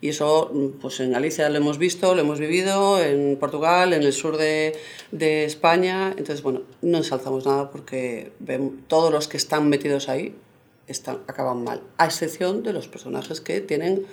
Y 0.00 0.10
eso, 0.10 0.50
mm, 0.52 0.80
pues 0.80 1.00
en 1.00 1.12
Galicia 1.12 1.48
lo 1.48 1.56
hemos 1.56 1.78
visto, 1.78 2.14
lo 2.14 2.20
hemos 2.20 2.38
vivido, 2.38 3.02
en 3.02 3.36
Portugal, 3.36 3.92
en 3.92 4.02
el 4.02 4.12
sur 4.12 4.36
de, 4.36 4.76
de 5.10 5.44
España. 5.44 6.10
Entonces, 6.10 6.42
bueno, 6.42 6.62
no 6.82 6.98
ensalzamos 6.98 7.46
nada 7.46 7.70
porque 7.70 8.32
todos 8.86 9.12
los 9.12 9.28
que 9.28 9.36
están 9.36 9.68
metidos 9.68 10.08
ahí 10.08 10.34
están, 10.86 11.18
acaban 11.26 11.64
mal, 11.64 11.82
a 11.98 12.06
excepción 12.06 12.62
de 12.62 12.72
los 12.72 12.88
personajes 12.88 13.40
que 13.40 13.60
tienen 13.60 14.06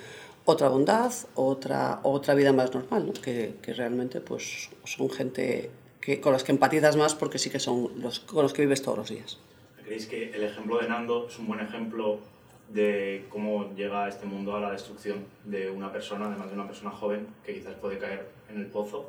otra 0.44 0.68
bondad, 0.68 1.12
otra, 1.34 2.00
otra 2.02 2.34
vida 2.34 2.52
más 2.52 2.72
normal, 2.72 3.06
¿no? 3.06 3.12
que, 3.12 3.56
que 3.62 3.72
realmente 3.72 4.20
pues, 4.20 4.70
son 4.84 5.10
gente 5.10 5.70
que, 6.00 6.20
con 6.20 6.32
las 6.32 6.44
que 6.44 6.52
empatizas 6.52 6.96
más 6.96 7.14
porque 7.14 7.38
sí 7.38 7.50
que 7.50 7.58
son 7.58 7.90
los 8.00 8.20
con 8.20 8.42
los 8.42 8.52
que 8.52 8.62
vives 8.62 8.80
todos 8.80 8.98
los 8.98 9.08
días. 9.10 9.38
¿Creéis 9.84 10.06
que 10.06 10.30
el 10.30 10.44
ejemplo 10.44 10.78
de 10.78 10.88
Nando 10.88 11.26
es 11.28 11.38
un 11.38 11.48
buen 11.48 11.60
ejemplo 11.60 12.20
de 12.68 13.26
cómo 13.30 13.74
llega 13.74 14.08
este 14.08 14.26
mundo 14.26 14.56
a 14.56 14.60
la 14.60 14.70
destrucción 14.70 15.24
de 15.44 15.70
una 15.70 15.92
persona, 15.92 16.26
además 16.26 16.48
de 16.48 16.54
una 16.54 16.66
persona 16.66 16.90
joven, 16.90 17.26
que 17.44 17.54
quizás 17.54 17.74
puede 17.74 17.98
caer 17.98 18.28
en 18.50 18.58
el 18.58 18.66
pozo, 18.66 19.08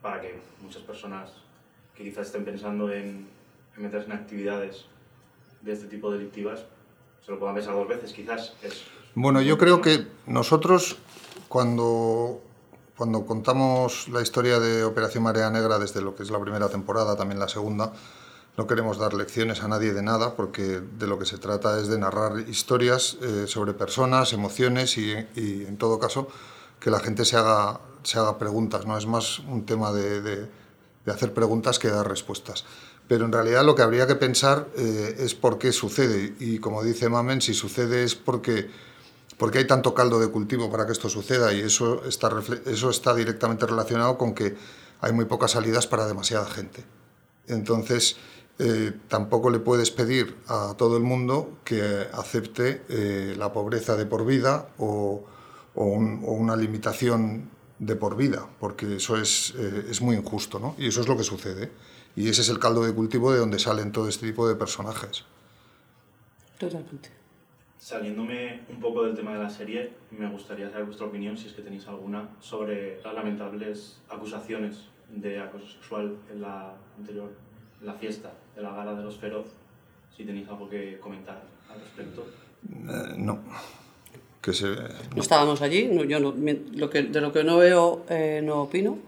para 0.00 0.20
que 0.20 0.38
muchas 0.60 0.82
personas 0.82 1.32
que 1.94 2.04
quizás 2.04 2.26
estén 2.26 2.44
pensando 2.44 2.92
en, 2.92 3.28
en 3.76 3.82
meterse 3.82 4.06
en 4.06 4.12
actividades 4.12 4.86
de 5.62 5.72
este 5.72 5.86
tipo 5.86 6.10
delictivas, 6.10 6.64
se 7.24 7.32
lo 7.32 7.38
puedan 7.38 7.54
pensar 7.54 7.74
dos 7.74 7.88
veces, 7.88 8.12
quizás. 8.12 8.54
Es, 8.62 8.82
Bueno, 9.14 9.40
yo 9.40 9.56
creo 9.56 9.80
que 9.80 10.06
nosotros 10.26 10.98
cuando, 11.48 12.42
cuando 12.96 13.24
contamos 13.24 14.08
la 14.08 14.20
historia 14.20 14.60
de 14.60 14.84
Operación 14.84 15.24
Marea 15.24 15.50
Negra 15.50 15.78
desde 15.78 16.02
lo 16.02 16.14
que 16.14 16.22
es 16.22 16.30
la 16.30 16.40
primera 16.40 16.68
temporada, 16.68 17.16
también 17.16 17.38
la 17.38 17.48
segunda, 17.48 17.92
no 18.56 18.66
queremos 18.66 18.98
dar 18.98 19.14
lecciones 19.14 19.62
a 19.62 19.68
nadie 19.68 19.92
de 19.92 20.02
nada 20.02 20.36
porque 20.36 20.80
de 20.80 21.06
lo 21.06 21.18
que 21.18 21.26
se 21.26 21.38
trata 21.38 21.80
es 21.80 21.88
de 21.88 21.98
narrar 21.98 22.38
historias 22.48 23.18
eh, 23.20 23.46
sobre 23.48 23.74
personas, 23.74 24.32
emociones 24.32 24.96
y, 24.96 25.12
en 25.12 25.76
todo 25.76 25.98
caso 25.98 26.28
que 26.78 26.90
la 26.90 27.00
gente 27.00 27.24
se 27.24 27.36
haga, 27.36 27.80
se 28.02 28.18
haga 28.18 28.38
preguntas. 28.38 28.86
¿no? 28.86 28.96
Es 28.96 29.06
más 29.06 29.40
un 29.40 29.66
tema 29.66 29.92
de, 29.92 30.20
de, 30.20 30.48
de 31.04 31.12
hacer 31.12 31.34
preguntas 31.34 31.78
que 31.78 31.88
dar 31.88 32.08
respuestas. 32.08 32.64
Pero 33.06 33.26
en 33.26 33.32
realidad 33.32 33.64
lo 33.64 33.74
que 33.74 33.82
habría 33.82 34.06
que 34.06 34.14
pensar 34.14 34.68
eh, 34.76 35.16
es 35.18 35.34
por 35.34 35.58
qué 35.58 35.72
sucede. 35.72 36.34
Y 36.38 36.58
como 36.58 36.82
dice 36.82 37.08
Mamen, 37.08 37.42
si 37.42 37.52
sucede 37.52 38.04
es 38.04 38.14
porque, 38.14 38.70
porque 39.36 39.58
hay 39.58 39.66
tanto 39.66 39.94
caldo 39.94 40.18
de 40.20 40.28
cultivo 40.28 40.70
para 40.70 40.86
que 40.86 40.92
esto 40.92 41.08
suceda 41.08 41.52
y 41.52 41.60
eso 41.60 42.04
está, 42.04 42.32
eso 42.66 42.90
está 42.90 43.14
directamente 43.14 43.66
relacionado 43.66 44.16
con 44.16 44.34
que 44.34 44.56
hay 45.00 45.12
muy 45.12 45.26
pocas 45.26 45.50
salidas 45.50 45.86
para 45.86 46.06
demasiada 46.06 46.46
gente. 46.46 46.84
Entonces, 47.46 48.16
eh, 48.58 48.92
tampoco 49.08 49.50
le 49.50 49.58
puedes 49.58 49.90
pedir 49.90 50.36
a 50.46 50.74
todo 50.76 50.96
el 50.96 51.02
mundo 51.02 51.58
que 51.64 52.06
acepte 52.12 52.82
eh, 52.88 53.34
la 53.36 53.52
pobreza 53.52 53.96
de 53.96 54.06
por 54.06 54.24
vida 54.24 54.68
o, 54.78 55.24
o, 55.74 55.84
un, 55.84 56.22
o, 56.24 56.32
una 56.32 56.54
limitación 56.54 57.50
de 57.80 57.96
por 57.96 58.16
vida, 58.16 58.48
porque 58.60 58.96
eso 58.96 59.16
es, 59.16 59.54
eh, 59.58 59.86
es 59.90 60.00
muy 60.00 60.14
injusto, 60.14 60.60
¿no? 60.60 60.76
Y 60.78 60.86
eso 60.86 61.00
es 61.00 61.08
lo 61.08 61.16
que 61.16 61.24
sucede. 61.24 61.72
Y 62.14 62.28
ese 62.28 62.42
es 62.42 62.48
el 62.48 62.60
caldo 62.60 62.84
de 62.84 62.94
cultivo 62.94 63.32
de 63.32 63.40
donde 63.40 63.58
salen 63.58 63.90
todo 63.90 64.08
este 64.08 64.26
tipo 64.26 64.46
de 64.46 64.54
personajes. 64.54 65.24
Totalmente. 66.56 67.10
Saliéndome 67.76 68.62
un 68.70 68.80
poco 68.80 69.02
del 69.02 69.16
tema 69.16 69.32
de 69.32 69.40
la 69.40 69.50
serie, 69.50 69.92
me 70.12 70.30
gustaría 70.30 70.70
saber 70.70 70.84
vuestra 70.84 71.06
opinión, 71.06 71.36
si 71.36 71.48
es 71.48 71.54
que 71.54 71.62
tenéis 71.62 71.88
alguna, 71.88 72.30
sobre 72.40 73.02
las 73.02 73.14
lamentables 73.14 73.98
acusaciones 74.08 74.86
de 75.10 75.40
acoso 75.40 75.66
sexual 75.66 76.16
en 76.32 76.40
la 76.40 76.76
anterior 76.96 77.32
la 77.84 77.94
fiesta 77.94 78.32
de 78.56 78.62
la 78.62 78.72
gala 78.72 78.94
de 78.94 79.02
los 79.02 79.16
feroz, 79.16 79.46
si 80.16 80.24
tenéis 80.24 80.48
algo 80.48 80.68
que 80.68 80.98
comentar 80.98 81.42
al 81.70 81.80
respecto. 81.80 82.26
Eh, 82.70 83.14
no. 83.16 83.40
Que 84.40 84.52
se... 84.52 84.66
no. 84.66 85.22
estábamos 85.22 85.62
allí, 85.62 85.88
no, 85.88 86.04
yo 86.04 86.20
no, 86.20 86.34
lo 86.72 86.90
que, 86.90 87.02
de 87.02 87.20
lo 87.20 87.32
que 87.32 87.44
no 87.44 87.58
veo 87.58 88.04
eh, 88.08 88.40
no 88.42 88.62
opino. 88.62 88.98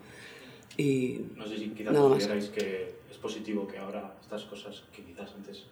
Y 0.77 1.21
no 1.37 1.47
sé 1.47 1.59
si 1.59 1.71
quizás 1.71 1.97
consideráis 1.97 2.49
que 2.49 2.95
es 3.11 3.17
positivo 3.17 3.67
que 3.67 3.79
ahora 3.79 4.15
estas 4.21 4.45
cosas 4.45 4.83
que 4.95 5.03
quizás 5.03 5.33
antes 5.35 5.65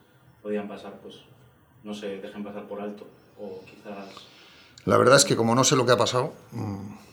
podían 0.43 0.69
pasar, 0.69 0.95
pues 1.03 1.17
no 1.83 1.95
se 1.95 2.19
dejen 2.19 2.43
pasar 2.43 2.67
por 2.67 2.81
alto 2.81 3.07
o 3.39 3.61
quizás... 3.65 4.09
La 4.87 4.99
verdad 4.99 5.17
es 5.17 5.25
que 5.25 5.37
como 5.37 5.55
no 5.55 5.65
sé 5.65 5.77
lo 5.77 5.87
que 5.87 5.93
ha 5.93 5.99
pasado... 5.99 6.33
Mmm... 6.53 7.05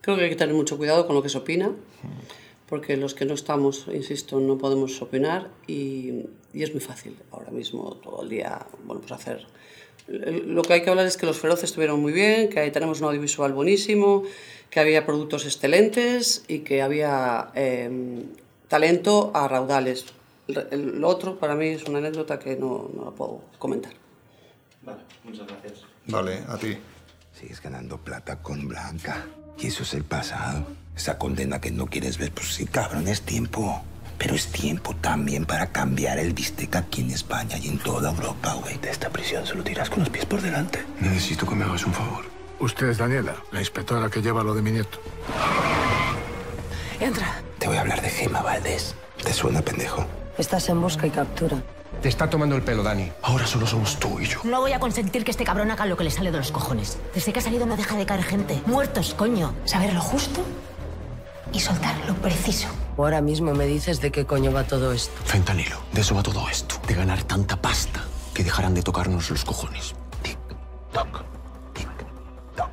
Creo 0.00 0.16
que 0.16 0.24
hay 0.24 0.30
que 0.30 0.36
tener 0.36 0.54
mucho 0.54 0.78
cuidado 0.78 1.06
con 1.06 1.14
lo 1.14 1.22
que 1.22 1.28
se 1.28 1.36
opina 1.36 1.72
porque 2.70 2.96
los 2.96 3.14
que 3.14 3.26
no 3.26 3.34
estamos, 3.34 3.86
insisto, 3.92 4.38
no 4.38 4.56
podemos 4.56 5.02
opinar 5.02 5.50
y, 5.66 6.26
y, 6.54 6.62
es 6.62 6.72
muy 6.72 6.80
fácil 6.80 7.16
ahora 7.32 7.50
mismo, 7.50 7.96
todo 7.96 8.22
el 8.22 8.28
día, 8.28 8.64
bueno, 8.84 9.00
pues 9.00 9.12
hacer... 9.12 9.44
Lo 10.06 10.62
que 10.62 10.72
hay 10.72 10.82
que 10.82 10.90
hablar 10.90 11.06
es 11.06 11.16
que 11.16 11.26
los 11.26 11.38
feroces 11.38 11.64
estuvieron 11.64 12.00
muy 12.00 12.12
bien, 12.12 12.48
que 12.48 12.58
ahí 12.58 12.70
tenemos 12.70 13.00
un 13.00 13.08
audiovisual 13.08 13.52
buenísimo, 13.52 14.24
que 14.70 14.80
había 14.80 15.04
productos 15.04 15.44
excelentes 15.44 16.44
y 16.48 16.60
que 16.60 16.82
había 16.82 17.50
eh, 17.54 18.24
talento 18.66 19.30
a 19.34 19.46
raudales. 19.46 20.06
Lo 20.48 21.08
otro 21.08 21.38
para 21.38 21.54
mí 21.54 21.68
es 21.68 21.84
una 21.84 21.98
anécdota 21.98 22.38
que 22.38 22.56
no, 22.56 22.90
no 22.92 23.04
la 23.04 23.10
puedo 23.12 23.42
comentar. 23.58 23.92
Vale, 24.82 25.02
muchas 25.22 25.46
gracias. 25.46 25.84
Vale, 26.06 26.42
a 26.48 26.56
ti. 26.56 26.76
Sigues 27.32 27.62
ganando 27.62 27.98
plata 27.98 28.42
con 28.42 28.66
Blanca. 28.66 29.26
Y 29.58 29.68
eso 29.68 29.84
es 29.84 29.94
el 29.94 30.04
pasado. 30.04 30.66
Esa 30.96 31.18
condena 31.18 31.60
que 31.60 31.70
no 31.70 31.86
quieres 31.86 32.18
ver, 32.18 32.32
pues 32.32 32.54
sí, 32.54 32.66
cabrón, 32.66 33.08
es 33.08 33.22
tiempo. 33.22 33.82
Pero 34.18 34.34
es 34.34 34.48
tiempo 34.48 34.94
también 35.00 35.46
para 35.46 35.72
cambiar 35.72 36.18
el 36.18 36.34
bistec 36.34 36.76
aquí 36.76 37.00
en 37.00 37.10
España 37.10 37.56
y 37.56 37.68
en 37.68 37.78
toda 37.78 38.10
Europa, 38.10 38.52
güey. 38.60 38.76
De 38.78 38.90
esta 38.90 39.08
prisión 39.08 39.46
solo 39.46 39.64
tiras 39.64 39.88
con 39.88 40.00
los 40.00 40.10
pies 40.10 40.26
por 40.26 40.42
delante. 40.42 40.84
Necesito 41.00 41.46
que 41.46 41.54
me 41.54 41.64
hagas 41.64 41.86
un 41.86 41.94
favor. 41.94 42.26
Usted 42.58 42.90
es 42.90 42.98
Daniela, 42.98 43.34
la 43.50 43.60
inspectora 43.60 44.10
que 44.10 44.20
lleva 44.20 44.42
lo 44.42 44.52
de 44.54 44.60
mi 44.60 44.72
nieto. 44.72 45.00
Entra. 47.00 47.40
Te 47.58 47.66
voy 47.66 47.78
a 47.78 47.80
hablar 47.80 48.02
de 48.02 48.10
Gema 48.10 48.42
Valdés. 48.42 48.94
¿Te 49.24 49.32
suena, 49.32 49.62
pendejo? 49.62 50.06
Estás 50.36 50.68
en 50.68 50.82
busca 50.82 51.06
y 51.06 51.10
captura. 51.10 51.56
Te 52.02 52.10
está 52.10 52.28
tomando 52.28 52.56
el 52.56 52.62
pelo, 52.62 52.82
Dani. 52.82 53.10
Ahora 53.22 53.46
solo 53.46 53.66
somos 53.66 53.98
tú 53.98 54.20
y 54.20 54.26
yo. 54.26 54.40
No 54.44 54.60
voy 54.60 54.72
a 54.72 54.80
consentir 54.80 55.24
que 55.24 55.30
este 55.30 55.44
cabrón 55.44 55.70
haga 55.70 55.86
lo 55.86 55.96
que 55.96 56.04
le 56.04 56.10
sale 56.10 56.30
de 56.30 56.36
los 56.38 56.52
cojones. 56.52 56.98
Desde 57.14 57.32
que 57.32 57.38
ha 57.38 57.42
salido 57.42 57.64
no 57.64 57.76
deja 57.76 57.96
de 57.96 58.04
caer 58.04 58.22
gente. 58.22 58.62
Muertos, 58.66 59.14
coño. 59.14 59.54
Saber 59.64 59.94
lo 59.94 60.02
justo 60.02 60.44
y 61.52 61.60
soltar 61.60 61.96
lo 62.06 62.14
preciso. 62.14 62.68
Ahora 62.96 63.20
mismo 63.20 63.54
me 63.54 63.66
dices 63.66 64.00
de 64.00 64.10
qué 64.10 64.26
coño 64.26 64.52
va 64.52 64.64
todo 64.64 64.92
esto. 64.92 65.12
Fentanilo. 65.24 65.76
De 65.92 66.02
eso 66.02 66.14
va 66.14 66.22
todo 66.22 66.48
esto. 66.48 66.76
De 66.86 66.94
ganar 66.94 67.22
tanta 67.22 67.56
pasta 67.56 68.04
que 68.34 68.44
dejarán 68.44 68.74
de 68.74 68.82
tocarnos 68.82 69.30
los 69.30 69.44
cojones. 69.44 69.94
Tic, 70.22 70.38
toc. 70.92 71.24
Tic, 71.72 71.88
toc. 72.56 72.68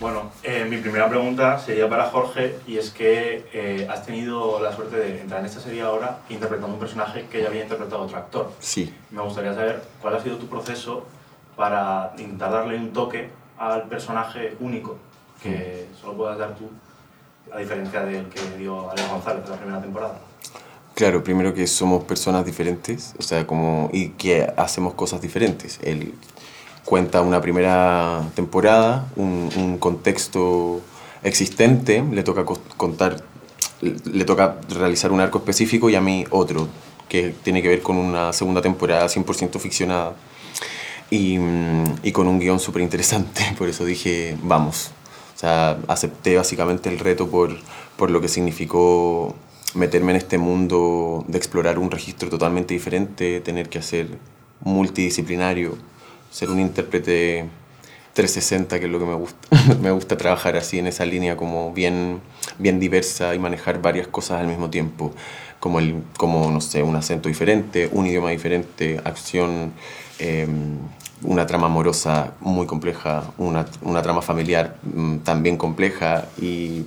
Bueno, 0.00 0.30
eh, 0.44 0.64
mi 0.64 0.76
primera 0.76 1.08
pregunta 1.08 1.58
sería 1.58 1.88
para 1.88 2.04
Jorge 2.10 2.58
y 2.66 2.78
es 2.78 2.90
que 2.90 3.48
eh, 3.52 3.86
has 3.90 4.06
tenido 4.06 4.60
la 4.60 4.74
suerte 4.74 4.96
de 4.96 5.20
entrar 5.22 5.40
en 5.40 5.46
esta 5.46 5.60
serie 5.60 5.82
ahora 5.82 6.20
interpretando 6.28 6.74
un 6.74 6.80
personaje 6.80 7.26
que 7.30 7.42
ya 7.42 7.48
había 7.48 7.62
interpretado 7.62 8.02
otro 8.02 8.16
actor. 8.16 8.52
Sí. 8.60 8.94
Me 9.10 9.22
gustaría 9.22 9.54
saber 9.54 9.82
cuál 10.00 10.16
ha 10.16 10.22
sido 10.22 10.36
tu 10.36 10.46
proceso 10.46 11.04
para 11.56 12.12
intentar 12.16 12.52
darle 12.52 12.76
un 12.76 12.92
toque 12.92 13.28
al 13.58 13.88
personaje 13.88 14.56
único 14.60 14.96
que 15.42 15.88
solo 16.00 16.16
puedas 16.16 16.38
dar 16.38 16.54
tú, 16.54 16.70
a 17.52 17.58
diferencia 17.58 18.00
del 18.04 18.26
que 18.26 18.40
dio 18.58 18.90
Alex 18.90 19.08
González 19.10 19.44
en 19.44 19.50
la 19.50 19.56
primera 19.56 19.80
temporada. 19.80 20.20
Claro, 20.94 21.22
primero 21.22 21.54
que 21.54 21.66
somos 21.66 22.04
personas 22.04 22.44
diferentes, 22.44 23.14
o 23.18 23.22
sea, 23.22 23.46
como, 23.46 23.88
y 23.92 24.10
que 24.10 24.52
hacemos 24.56 24.94
cosas 24.94 25.20
diferentes. 25.20 25.78
Él 25.82 26.14
cuenta 26.84 27.20
una 27.22 27.40
primera 27.40 28.22
temporada, 28.34 29.06
un, 29.14 29.48
un 29.56 29.78
contexto 29.78 30.80
existente, 31.22 32.02
le 32.10 32.22
toca 32.22 32.44
contar, 32.76 33.22
le 33.80 34.24
toca 34.24 34.56
realizar 34.70 35.12
un 35.12 35.20
arco 35.20 35.38
específico 35.38 35.88
y 35.90 35.94
a 35.94 36.00
mí 36.00 36.24
otro, 36.30 36.68
que 37.08 37.34
tiene 37.42 37.62
que 37.62 37.68
ver 37.68 37.82
con 37.82 37.96
una 37.96 38.32
segunda 38.32 38.60
temporada 38.60 39.06
100% 39.06 39.58
ficcionada 39.58 40.14
y, 41.10 41.38
y 42.02 42.12
con 42.12 42.26
un 42.28 42.38
guion 42.38 42.60
súper 42.60 42.82
interesante, 42.82 43.42
por 43.58 43.68
eso 43.68 43.84
dije, 43.84 44.36
vamos. 44.42 44.90
O 45.38 45.40
sea, 45.40 45.78
acepté 45.86 46.34
básicamente 46.34 46.88
el 46.88 46.98
reto 46.98 47.28
por, 47.28 47.56
por 47.96 48.10
lo 48.10 48.20
que 48.20 48.26
significó 48.26 49.36
meterme 49.74 50.10
en 50.10 50.16
este 50.16 50.36
mundo 50.36 51.24
de 51.28 51.38
explorar 51.38 51.78
un 51.78 51.92
registro 51.92 52.28
totalmente 52.28 52.74
diferente, 52.74 53.40
tener 53.40 53.68
que 53.68 53.78
hacer 53.78 54.08
multidisciplinario, 54.62 55.78
ser 56.32 56.50
un 56.50 56.58
intérprete 56.58 57.48
360, 58.14 58.80
que 58.80 58.86
es 58.86 58.90
lo 58.90 58.98
que 58.98 59.04
me 59.04 59.14
gusta. 59.14 59.48
me 59.80 59.92
gusta 59.92 60.16
trabajar 60.16 60.56
así 60.56 60.80
en 60.80 60.88
esa 60.88 61.06
línea 61.06 61.36
como 61.36 61.72
bien, 61.72 62.20
bien 62.58 62.80
diversa 62.80 63.32
y 63.32 63.38
manejar 63.38 63.80
varias 63.80 64.08
cosas 64.08 64.40
al 64.40 64.48
mismo 64.48 64.70
tiempo, 64.70 65.12
como, 65.60 65.78
el, 65.78 66.02
como 66.16 66.50
no 66.50 66.60
sé, 66.60 66.82
un 66.82 66.96
acento 66.96 67.28
diferente, 67.28 67.88
un 67.92 68.08
idioma 68.08 68.30
diferente, 68.30 69.00
acción, 69.04 69.72
eh, 70.18 70.48
una 71.22 71.46
trama 71.46 71.66
amorosa 71.66 72.32
muy 72.40 72.66
compleja, 72.66 73.24
una, 73.38 73.66
una 73.82 74.02
trama 74.02 74.22
familiar 74.22 74.76
mmm, 74.82 75.18
también 75.18 75.56
compleja 75.56 76.26
y 76.40 76.84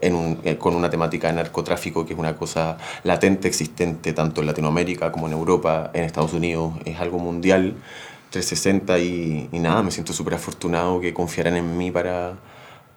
en 0.00 0.14
un, 0.14 0.38
eh, 0.44 0.56
con 0.56 0.74
una 0.74 0.88
temática 0.88 1.28
de 1.28 1.34
narcotráfico 1.34 2.06
que 2.06 2.14
es 2.14 2.18
una 2.18 2.36
cosa 2.36 2.78
latente, 3.04 3.48
existente 3.48 4.12
tanto 4.12 4.40
en 4.40 4.46
Latinoamérica 4.46 5.12
como 5.12 5.26
en 5.26 5.32
Europa, 5.32 5.90
en 5.92 6.04
Estados 6.04 6.32
Unidos, 6.32 6.74
es 6.84 6.98
algo 7.00 7.18
mundial, 7.18 7.74
360 8.30 8.98
y, 8.98 9.48
y 9.52 9.58
nada, 9.58 9.82
me 9.82 9.90
siento 9.90 10.12
súper 10.12 10.34
afortunado 10.34 11.00
que 11.00 11.12
confiaran 11.12 11.56
en 11.56 11.76
mí 11.76 11.90
para, 11.90 12.34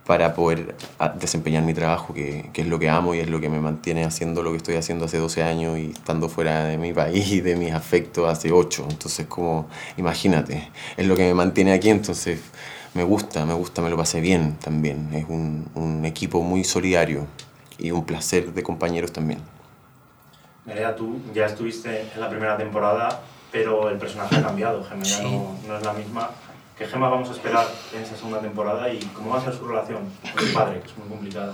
para 0.05 0.33
poder 0.33 0.75
desempeñar 1.15 1.63
mi 1.63 1.73
trabajo, 1.73 2.13
que, 2.13 2.49
que, 2.51 2.61
es 2.61 2.67
lo 2.67 2.77
que 2.77 2.89
amo 2.89 3.15
y 3.15 3.19
es 3.19 3.29
lo 3.29 3.39
que 3.39 3.49
me 3.49 3.59
mantiene 3.59 4.03
haciendo 4.03 4.43
lo 4.43 4.51
que 4.51 4.57
estoy 4.57 4.75
haciendo 4.75 5.05
hace 5.05 5.17
12 5.17 5.43
años 5.43 5.79
y 5.79 5.91
estando 5.91 6.27
fuera 6.27 6.65
de 6.65 6.77
mi 6.77 6.91
país 6.93 7.31
y 7.31 7.41
de 7.41 7.55
mis 7.55 7.71
afectos 7.71 8.29
hace 8.29 8.51
8. 8.51 8.87
Entonces, 8.89 9.27
como, 9.27 9.69
imagínate, 9.97 10.69
es 10.97 11.07
lo 11.07 11.15
que 11.15 11.23
me 11.23 11.33
mantiene 11.33 11.73
aquí, 11.73 11.89
entonces 11.89 12.41
me 12.93 13.03
gusta, 13.03 13.45
me 13.45 13.53
gusta, 13.53 13.81
me 13.81 13.89
lo 13.89 13.97
pasé 13.97 14.19
bien 14.19 14.57
también. 14.57 15.09
Es 15.13 15.25
un, 15.29 15.69
un 15.73 16.05
equipo 16.05 16.41
muy 16.41 16.63
solidario 16.63 17.25
y 17.77 17.91
un 17.91 18.05
placer 18.05 18.53
de 18.53 18.61
compañeros 18.61 19.11
también. 19.11 19.39
Nerea, 20.65 20.95
tú 20.95 21.19
ya 21.33 21.45
estuviste 21.45 22.09
en 22.13 22.21
la 22.21 22.29
primera 22.29 22.57
temporada, 22.57 23.21
pero 23.51 23.89
el 23.89 23.97
personaje 23.97 24.37
ha 24.37 24.43
cambiado, 24.43 24.83
Gemma 24.83 25.05
sí. 25.05 25.23
no, 25.23 25.57
no 25.67 25.77
es 25.77 25.83
la 25.83 25.93
misma. 25.93 26.29
¿Qué 26.77 26.87
Gema 26.87 27.09
vamos 27.09 27.29
a 27.29 27.33
esperar 27.33 27.67
en 27.93 28.01
esta 28.01 28.15
segunda 28.15 28.39
temporada 28.39 28.91
y 28.91 28.99
cómo 29.13 29.31
va 29.31 29.39
a 29.39 29.43
ser 29.43 29.53
su 29.53 29.67
relación 29.67 29.99
con 30.33 30.47
su 30.47 30.53
padre, 30.53 30.81
que 30.81 30.87
es 30.87 30.97
muy 30.97 31.07
complicada? 31.07 31.53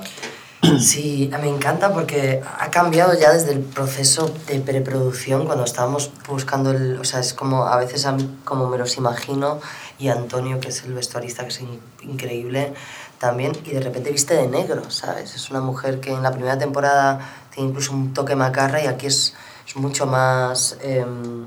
Sí, 0.80 1.32
me 1.42 1.48
encanta 1.48 1.94
porque 1.94 2.42
ha 2.60 2.70
cambiado 2.70 3.18
ya 3.18 3.32
desde 3.32 3.54
el 3.54 3.62
proceso 3.62 4.32
de 4.48 4.60
preproducción, 4.60 5.46
cuando 5.46 5.64
estábamos 5.64 6.12
buscando 6.28 6.72
el... 6.72 7.00
O 7.00 7.04
sea, 7.04 7.20
es 7.22 7.34
como 7.34 7.66
a 7.66 7.78
veces 7.78 8.06
a 8.06 8.12
mí, 8.12 8.38
como 8.44 8.68
me 8.68 8.78
los 8.78 8.98
imagino, 8.98 9.60
y 9.98 10.10
Antonio, 10.10 10.60
que 10.60 10.70
es 10.70 10.84
el 10.84 10.94
vestuarista, 10.94 11.44
que 11.44 11.50
es 11.50 11.62
in 11.62 11.80
increíble 12.02 12.74
también, 13.20 13.54
y 13.66 13.72
de 13.72 13.82
repente 13.82 14.12
viste 14.12 14.36
de 14.36 14.48
negro, 14.48 14.90
¿sabes? 14.90 15.36
Es 15.36 15.50
una 15.50 15.62
mujer 15.62 16.00
que 16.00 16.12
en 16.12 16.24
la 16.24 16.32
primera 16.32 16.58
temporada 16.58 17.20
tiene 17.54 17.70
incluso 17.70 17.94
un 17.94 18.14
toque 18.14 18.36
macarra 18.36 18.82
y 18.82 18.88
aquí 18.88 19.08
es 19.08 19.34
es 19.70 19.76
mucho 19.76 20.08
más, 20.08 20.78
em, 20.82 21.46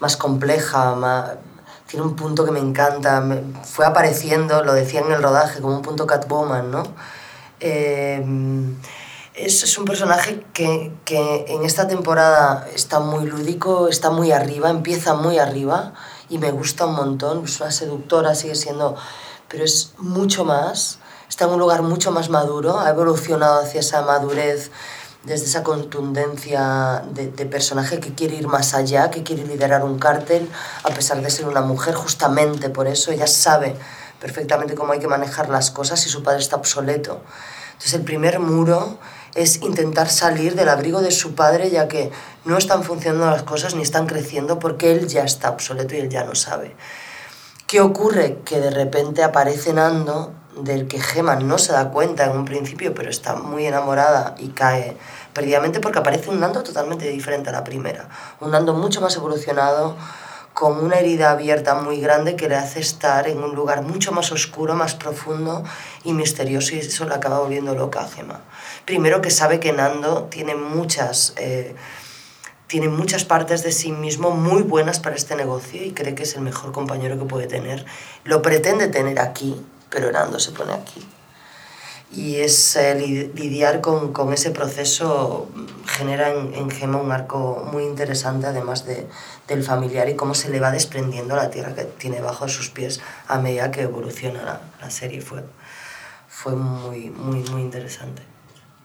más 0.00 0.16
compleja, 0.16 0.96
más, 0.96 1.36
tiene 1.88 2.04
un 2.04 2.16
punto 2.16 2.44
que 2.44 2.50
me 2.50 2.58
encanta, 2.60 3.20
me- 3.20 3.42
fue 3.64 3.86
apareciendo, 3.86 4.62
lo 4.64 4.72
decía 4.74 5.00
en 5.00 5.12
el 5.12 5.22
rodaje, 5.22 5.60
como 5.60 5.76
un 5.76 5.82
punto 5.82 6.06
Catwoman, 6.06 6.70
¿no? 6.70 6.82
Em, 7.60 8.76
es, 9.34 9.62
es 9.62 9.78
un 9.78 9.84
personaje 9.84 10.44
que, 10.52 10.92
que 11.04 11.44
en 11.48 11.64
esta 11.64 11.86
temporada 11.88 12.66
está 12.74 13.00
muy 13.00 13.26
lúdico, 13.26 13.88
está 13.88 14.10
muy 14.10 14.32
arriba, 14.32 14.70
empieza 14.70 15.14
muy 15.14 15.38
arriba 15.38 15.92
y 16.28 16.38
me 16.38 16.50
gusta 16.50 16.86
un 16.86 16.94
montón, 16.96 17.44
es 17.44 17.60
una 17.60 17.70
seductora, 17.70 18.34
sigue 18.34 18.54
siendo, 18.54 18.96
pero 19.48 19.64
es 19.64 19.92
mucho 19.98 20.44
más, 20.44 20.98
está 21.28 21.44
en 21.46 21.52
un 21.52 21.60
lugar 21.60 21.82
mucho 21.82 22.10
más 22.12 22.28
maduro, 22.30 22.78
ha 22.80 22.88
evolucionado 22.90 23.60
hacia 23.60 23.80
esa 23.80 24.02
madurez, 24.02 24.70
desde 25.26 25.46
esa 25.46 25.64
contundencia 25.64 27.02
de, 27.12 27.26
personaje 27.46 27.98
que 27.98 28.14
quiere 28.14 28.36
ir 28.36 28.46
más 28.46 28.74
allá, 28.74 29.10
que 29.10 29.24
quiere 29.24 29.44
liderar 29.44 29.84
un 29.84 29.98
cártel, 29.98 30.48
a 30.84 30.90
pesar 30.90 31.20
de 31.20 31.30
ser 31.30 31.46
una 31.46 31.62
mujer, 31.62 31.94
justamente 31.94 32.70
por 32.70 32.86
eso 32.86 33.10
ella 33.10 33.26
sabe 33.26 33.74
perfectamente 34.20 34.76
cómo 34.76 34.92
hay 34.92 35.00
que 35.00 35.08
manejar 35.08 35.48
las 35.48 35.72
cosas 35.72 36.06
y 36.06 36.08
su 36.08 36.22
padre 36.22 36.38
está 36.38 36.56
obsoleto. 36.56 37.20
Entonces 37.72 37.94
el 37.94 38.02
primer 38.02 38.38
muro 38.38 38.98
es 39.34 39.62
intentar 39.62 40.08
salir 40.08 40.54
del 40.54 40.68
abrigo 40.68 41.02
de 41.02 41.10
su 41.10 41.34
padre 41.34 41.70
ya 41.70 41.88
que 41.88 42.10
no 42.44 42.56
están 42.56 42.84
funcionando 42.84 43.28
las 43.28 43.42
cosas 43.42 43.74
ni 43.74 43.82
están 43.82 44.06
creciendo 44.06 44.58
porque 44.60 44.92
él 44.92 45.08
ya 45.08 45.24
está 45.24 45.50
obsoleto 45.50 45.94
y 45.96 45.98
él 45.98 46.08
ya 46.08 46.24
no 46.24 46.36
sabe. 46.36 46.76
¿Qué 47.66 47.80
ocurre? 47.80 48.38
Que 48.44 48.60
de 48.60 48.70
repente 48.70 49.24
aparece 49.24 49.72
Nando, 49.72 50.32
del 50.56 50.88
que 50.88 51.00
Gemma 51.00 51.36
no 51.36 51.58
se 51.58 51.72
da 51.72 51.90
cuenta 51.90 52.24
en 52.24 52.32
un 52.32 52.44
principio, 52.44 52.94
pero 52.94 53.10
está 53.10 53.36
muy 53.36 53.66
enamorada 53.66 54.34
y 54.38 54.48
cae 54.48 54.96
perdidamente 55.32 55.80
porque 55.80 55.98
aparece 55.98 56.30
un 56.30 56.40
Nando 56.40 56.62
totalmente 56.62 57.08
diferente 57.08 57.50
a 57.50 57.52
la 57.52 57.64
primera. 57.64 58.08
Un 58.40 58.50
Nando 58.50 58.74
mucho 58.74 59.00
más 59.00 59.14
evolucionado, 59.16 59.96
con 60.54 60.82
una 60.82 60.96
herida 60.96 61.32
abierta 61.32 61.74
muy 61.74 62.00
grande 62.00 62.34
que 62.34 62.48
le 62.48 62.56
hace 62.56 62.80
estar 62.80 63.28
en 63.28 63.42
un 63.42 63.54
lugar 63.54 63.82
mucho 63.82 64.10
más 64.10 64.32
oscuro, 64.32 64.74
más 64.74 64.94
profundo 64.94 65.62
y 66.02 66.14
misterioso 66.14 66.74
y 66.74 66.78
eso 66.78 67.04
le 67.04 67.14
acaba 67.14 67.40
volviendo 67.40 67.74
loca 67.74 68.00
a 68.00 68.08
Gemma. 68.08 68.40
Primero 68.86 69.20
que 69.20 69.30
sabe 69.30 69.60
que 69.60 69.74
Nando 69.74 70.24
tiene 70.30 70.54
muchas... 70.54 71.34
eh, 71.36 71.76
tiene 72.68 72.88
muchas 72.88 73.24
partes 73.24 73.62
de 73.62 73.70
sí 73.70 73.92
mismo 73.92 74.32
muy 74.32 74.62
buenas 74.62 74.98
para 74.98 75.14
este 75.14 75.36
negocio 75.36 75.84
y 75.84 75.92
cree 75.92 76.16
que 76.16 76.24
es 76.24 76.34
el 76.34 76.40
mejor 76.40 76.72
compañero 76.72 77.16
que 77.16 77.24
puede 77.24 77.46
tener. 77.46 77.84
Lo 78.24 78.42
pretende 78.42 78.88
tener 78.88 79.20
aquí, 79.20 79.64
pero 79.90 80.10
Nando 80.12 80.38
se 80.38 80.52
pone 80.52 80.72
aquí. 80.72 81.06
Y 82.12 82.36
es 82.36 82.76
eh, 82.76 82.94
li- 82.94 83.32
lidiar 83.34 83.80
con, 83.80 84.12
con 84.12 84.32
ese 84.32 84.52
proceso 84.52 85.48
mm, 85.54 85.84
genera 85.86 86.30
en, 86.32 86.54
en 86.54 86.70
Gema 86.70 86.98
un 86.98 87.10
arco 87.10 87.68
muy 87.72 87.84
interesante, 87.84 88.46
además 88.46 88.86
de, 88.86 89.08
del 89.48 89.64
familiar 89.64 90.08
y 90.08 90.14
cómo 90.14 90.34
se 90.34 90.48
le 90.48 90.60
va 90.60 90.70
desprendiendo 90.70 91.34
la 91.34 91.50
tierra 91.50 91.74
que 91.74 91.82
tiene 91.84 92.20
bajo 92.20 92.48
sus 92.48 92.70
pies 92.70 93.00
a 93.26 93.38
medida 93.38 93.70
que 93.72 93.82
evoluciona 93.82 94.42
la, 94.42 94.60
la 94.80 94.90
serie. 94.90 95.20
Fue, 95.20 95.42
fue 96.28 96.54
muy, 96.54 97.10
muy, 97.10 97.40
muy 97.50 97.62
interesante. 97.62 98.22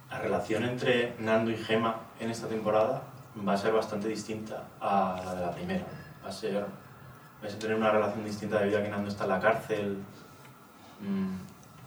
La 0.09 0.17
relación 0.19 0.63
entre 0.63 1.13
Nando 1.19 1.51
y 1.51 1.57
Gema 1.57 1.97
en 2.19 2.31
esta 2.31 2.47
temporada 2.47 3.03
va 3.47 3.53
a 3.53 3.57
ser 3.57 3.71
bastante 3.71 4.07
distinta 4.07 4.63
a 4.81 5.21
la 5.23 5.35
de 5.35 5.41
la 5.41 5.51
primera. 5.53 5.85
Va 6.25 6.29
a 6.29 6.33
ser. 6.33 6.65
Vais 7.41 7.53
a 7.53 7.59
tener 7.59 7.75
una 7.77 7.91
relación 7.91 8.25
distinta 8.25 8.59
debido 8.59 8.79
a 8.79 8.83
que 8.83 8.89
Nando 8.89 9.09
está 9.09 9.23
en 9.23 9.29
la 9.29 9.39
cárcel. 9.39 9.97
Mm, 11.01 11.37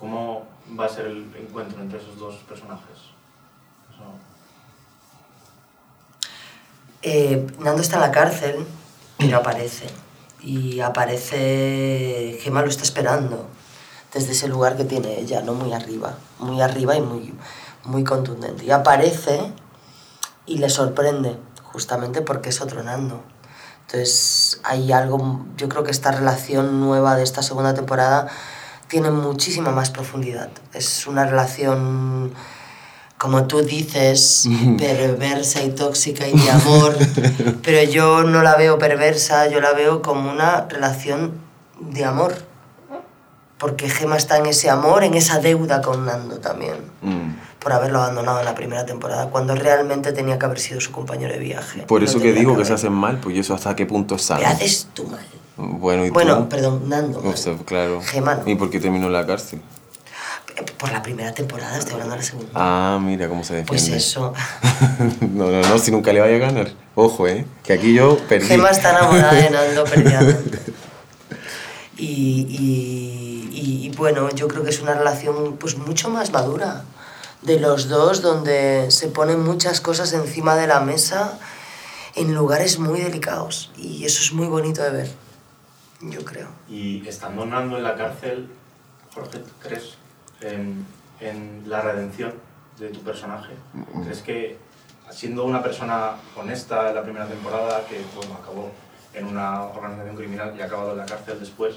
¿Cómo 0.00 0.44
va 0.78 0.87
a 0.87 0.88
ser 0.88 1.06
el 1.06 1.33
encuentro 1.38 1.80
entre 1.80 1.99
esos 1.99 2.18
dos 2.18 2.35
personajes? 2.49 2.99
Eso- 3.92 4.18
Eh, 7.02 7.47
Nando 7.59 7.83
está 7.83 7.97
en 7.97 8.02
la 8.02 8.11
cárcel, 8.12 8.66
pero 9.18 9.38
aparece. 9.38 9.87
Y 10.40 10.80
aparece, 10.80 12.38
Gemma 12.42 12.62
lo 12.62 12.68
está 12.68 12.83
esperando 12.83 13.47
desde 14.12 14.33
ese 14.33 14.49
lugar 14.49 14.76
que 14.76 14.84
tiene 14.84 15.19
ella, 15.19 15.41
no 15.43 15.54
muy 15.54 15.73
arriba, 15.73 16.15
muy 16.38 16.60
arriba 16.60 16.97
y 16.97 17.02
muy, 17.02 17.34
muy 17.84 18.04
contundente. 18.04 18.65
Y 18.65 18.71
aparece 18.71 19.52
y 20.47 20.58
le 20.58 20.69
sorprende, 20.71 21.36
justamente 21.62 22.21
porque 22.23 22.50
es 22.50 22.60
otro 22.60 22.82
Nando. 22.82 23.23
Entonces 23.86 24.60
hay 24.65 24.93
algo, 24.93 25.45
yo 25.56 25.69
creo 25.69 25.84
que 25.84 25.91
esta 25.91 26.10
relación 26.10 26.80
nueva 26.80 27.17
de 27.17 27.23
esta 27.23 27.43
segunda 27.43 27.75
temporada 27.75 28.28
tiene 28.88 29.10
muchísima 29.10 29.70
más 29.70 29.90
profundidad. 29.90 30.49
Es 30.73 31.06
una 31.06 31.25
relación, 31.26 32.32
como 33.18 33.44
tú 33.47 33.62
dices, 33.62 34.49
perversa 34.78 35.62
y 35.62 35.70
tóxica 35.70 36.26
y 36.28 36.32
de 36.38 36.50
amor, 36.50 36.97
pero 37.62 37.82
yo 37.90 38.23
no 38.25 38.42
la 38.42 38.56
veo 38.56 38.78
perversa, 38.78 39.49
yo 39.49 39.60
la 39.60 39.73
veo 39.73 40.02
como 40.02 40.30
una 40.30 40.66
relación 40.68 41.32
de 41.80 42.04
amor. 42.04 42.34
Porque 43.58 43.88
Gema 43.88 44.16
está 44.16 44.36
en 44.38 44.47
ese 44.47 44.68
amor, 44.68 45.04
en 45.04 45.14
esa 45.14 45.38
deuda 45.38 45.80
con 45.80 46.04
Nando 46.04 46.38
también, 46.38 46.76
Mm. 47.02 47.36
por 47.60 47.73
haberlo 47.73 48.02
abandonado 48.02 48.40
en 48.40 48.44
la 48.44 48.54
primera 48.54 48.84
temporada, 48.84 49.30
cuando 49.30 49.54
realmente 49.54 50.12
tenía 50.12 50.38
que 50.38 50.44
haber 50.44 50.58
sido 50.58 50.80
su 50.80 50.90
compañero 50.92 51.32
de 51.32 51.38
viaje. 51.38 51.82
Por 51.82 52.00
No 52.02 52.06
eso 52.06 52.18
que 52.18 52.25
tenía 52.25 52.40
digo 52.40 52.50
que 52.52 52.56
haber. 52.56 52.66
se 52.66 52.73
hacen 52.75 52.92
mal, 52.92 53.20
pues 53.20 53.36
¿y 53.36 53.38
eso 53.38 53.54
hasta 53.54 53.75
qué 53.75 53.86
punto 53.86 54.16
es 54.16 54.23
sano. 54.23 54.40
¿Qué 54.40 54.47
haces 54.47 54.88
tú 54.92 55.04
mal? 55.06 55.25
Bueno, 55.56 56.04
¿y 56.06 56.10
Bueno, 56.10 56.38
tú? 56.38 56.49
perdón, 56.49 56.88
Nando. 56.88 57.21
O 57.25 57.36
sea, 57.36 57.56
claro. 57.64 58.00
Gema 58.02 58.34
no. 58.36 58.49
¿Y 58.50 58.54
por 58.56 58.71
qué 58.71 58.80
terminó 58.80 59.08
la 59.08 59.25
cárcel? 59.26 59.60
Por 60.78 60.93
la 60.93 61.02
primera 61.02 61.32
temporada, 61.34 61.76
estoy 61.78 61.95
hablando 61.95 62.14
de 62.14 62.21
la 62.21 62.26
segunda. 62.26 62.50
Ah, 62.54 62.99
mira 63.02 63.28
cómo 63.28 63.43
se 63.43 63.54
defiende. 63.54 63.67
Pues 63.69 63.88
eso. 63.88 64.32
no, 65.21 65.50
no, 65.50 65.60
no, 65.62 65.78
si 65.78 65.90
nunca 65.90 66.12
le 66.12 66.21
vaya 66.21 66.36
a 66.36 66.38
ganar. 66.38 66.73
Ojo, 66.95 67.26
¿eh? 67.26 67.45
Que 67.64 67.73
aquí 67.73 67.93
yo 67.95 68.17
perdí. 68.28 68.47
Gema 68.47 68.71
está 68.71 68.90
enamorada 68.90 69.32
de 69.34 69.50
Nando 69.50 69.84
perdidamente. 69.90 70.58
Y, 71.97 72.47
y, 72.49 73.50
y- 73.52 73.86
y 73.86 73.90
bueno, 73.97 74.28
yo 74.30 74.49
creo 74.49 74.64
que 74.64 74.71
es 74.71 74.80
una 74.80 74.95
relación 74.95 75.56
pues 75.56 75.76
mucho 75.76 76.08
más 76.10 76.30
madura 76.32 76.84
de 77.43 77.60
los 77.60 77.88
dos, 77.88 78.23
donde 78.23 78.90
se 78.90 79.08
ponen 79.08 79.43
muchas 79.45 79.80
cosas 79.80 80.12
encima 80.12 80.56
de 80.56 80.67
la 80.67 80.80
mesa 80.80 81.38
en 82.17 82.34
lugares 82.34 82.78
muy 82.78 83.00
delicados. 83.00 83.71
Y 83.76 84.04
eso 84.04 84.23
es 84.23 84.32
muy 84.32 84.47
bonito 84.47 84.82
de 84.82 84.90
ver, 84.90 85.10
yo 86.10 86.25
creo. 86.25 86.49
Y 86.69 87.06
estando 87.06 87.45
Nando 87.47 87.76
en 87.76 87.82
la 87.82 87.95
cárcel, 87.95 88.49
Jorge, 89.14 89.43
¿crees 89.60 89.97
en, 90.40 90.84
en 91.21 91.62
la 91.67 91.80
redención 91.80 92.32
de 92.78 92.88
tu 92.88 93.00
personaje? 93.00 93.54
¿Crees 94.04 94.23
que 94.23 94.58
siendo 95.10 95.45
una 95.45 95.62
persona 95.62 96.12
honesta 96.36 96.88
en 96.88 96.95
la 96.95 97.02
primera 97.02 97.26
temporada, 97.26 97.84
que 97.86 98.00
bueno, 98.17 98.34
acabó 98.34 98.71
en 99.12 99.26
una 99.26 99.62
organización 99.62 100.17
criminal 100.17 100.54
y 100.56 100.62
ha 100.62 100.67
acabado 100.67 100.93
en 100.93 100.99
la 100.99 101.06
cárcel 101.06 101.38
después, 101.38 101.76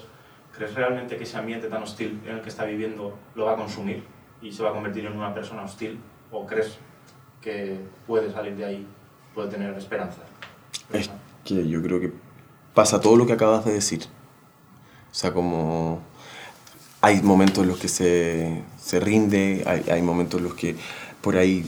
¿crees 0.56 0.74
realmente 0.74 1.18
que 1.18 1.24
ese 1.24 1.38
ambiente 1.38 1.68
tan 1.68 1.84
hostil 1.84 2.20
en 2.26 2.38
el 2.38 2.42
que 2.42 2.50
está 2.50 2.66
viviendo 2.66 3.18
lo 3.36 3.46
va 3.46 3.54
a 3.54 3.56
consumir 3.56 4.04
y 4.42 4.52
se 4.52 4.64
va 4.64 4.70
a 4.70 4.74
convertir 4.74 5.06
en 5.06 5.16
una 5.16 5.34
persona 5.34 5.64
hostil? 5.64 6.00
¿O 6.32 6.46
crees 6.46 6.78
que 7.42 7.80
puede 8.06 8.32
salir 8.32 8.56
de 8.56 8.66
ahí, 8.66 8.88
puede 9.36 9.50
tener 9.50 9.78
esperanza? 9.78 10.22
Es 10.92 11.10
que 11.44 11.68
yo 11.68 11.82
creo 11.82 12.00
que 12.00 12.12
pasa 12.74 13.00
todo 13.00 13.16
lo 13.16 13.26
que 13.26 13.34
acabas 13.34 13.66
de 13.66 13.74
decir. 13.74 14.06
O 15.18 15.20
sea, 15.20 15.34
como 15.34 16.00
hay 17.02 17.24
momentos 17.24 17.64
en 17.64 17.70
los 17.70 17.80
que 17.80 17.88
se, 17.88 18.62
se 18.80 19.00
rinde, 19.00 19.64
hay, 19.66 19.84
hay 19.90 20.04
momentos 20.04 20.38
en 20.40 20.44
los 20.44 20.54
que 20.54 20.76
por 21.22 21.38
ahí 21.38 21.66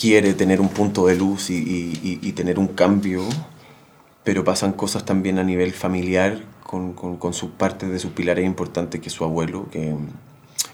quiere 0.00 0.32
tener 0.32 0.58
un 0.62 0.70
punto 0.70 1.06
de 1.06 1.16
luz 1.16 1.50
y, 1.50 1.54
y- 1.58 2.18
y- 2.22 2.32
tener 2.32 2.58
un 2.58 2.68
cambio, 2.68 3.22
pero 4.24 4.42
pasan 4.42 4.72
cosas 4.72 5.04
también 5.04 5.38
a 5.38 5.44
nivel 5.44 5.74
familiar 5.74 6.40
con, 6.62 6.94
con, 6.94 7.18
con 7.18 7.34
sus 7.34 7.50
partes 7.50 7.90
de 7.90 7.98
sus 7.98 8.12
pilares 8.12 8.46
importantes, 8.46 9.02
que 9.02 9.08
es 9.08 9.12
su 9.14 9.24
abuelo, 9.24 9.68
que 9.70 9.94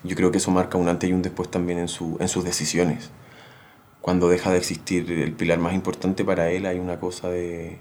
yo 0.05 0.15
creo 0.15 0.31
que 0.31 0.39
eso 0.39 0.53
marca 0.53 0.79
un 0.79 0.89
antes 0.89 1.11
y 1.11 1.13
un 1.13 1.23
después 1.23 1.51
también 1.51 1.81
en, 1.81 1.89
su, 1.89 2.17
en 2.21 2.29
sus 2.29 2.45
decisiones 2.45 3.11
cuando 4.01 4.29
deja 4.29 4.53
de 4.53 4.59
existir 4.59 5.11
el 5.11 5.33
pilar 5.33 5.59
más 5.59 5.75
importante 5.75 6.25
para 6.25 6.49
él, 6.53 6.65
hay 6.67 6.79
una 6.79 7.01
cosa 7.01 7.29
de, 7.29 7.79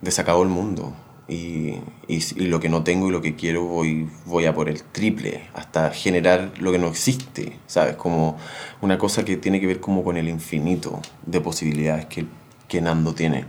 de 0.00 0.10
se 0.10 0.20
acabó 0.20 0.42
el 0.42 0.48
mundo. 0.48 0.92
Y, 1.26 1.80
y, 2.06 2.20
lo 2.46 2.60
que 2.60 2.68
no 2.68 2.84
tengo 2.84 3.08
y 3.08 3.10
lo 3.10 3.22
que 3.22 3.34
quiero 3.34 3.64
voy, 3.64 4.08
voy 4.26 4.44
a 4.44 4.54
por 4.54 4.68
el 4.68 4.82
triple, 4.82 5.48
hasta 5.54 5.90
generar 5.90 6.52
lo 6.58 6.70
que 6.70 6.78
no 6.78 6.88
existe, 6.88 7.58
¿sabes? 7.66 7.96
Como 7.96 8.36
una 8.82 8.98
cosa 8.98 9.24
que 9.24 9.36
tiene 9.38 9.60
que 9.60 9.66
ver 9.66 9.80
como 9.80 10.04
con 10.04 10.16
el 10.18 10.28
infinito 10.28 11.00
de 11.24 11.40
posibilidades 11.40 12.06
que, 12.06 12.26
que 12.68 12.80
Nando 12.80 13.14
tiene. 13.14 13.46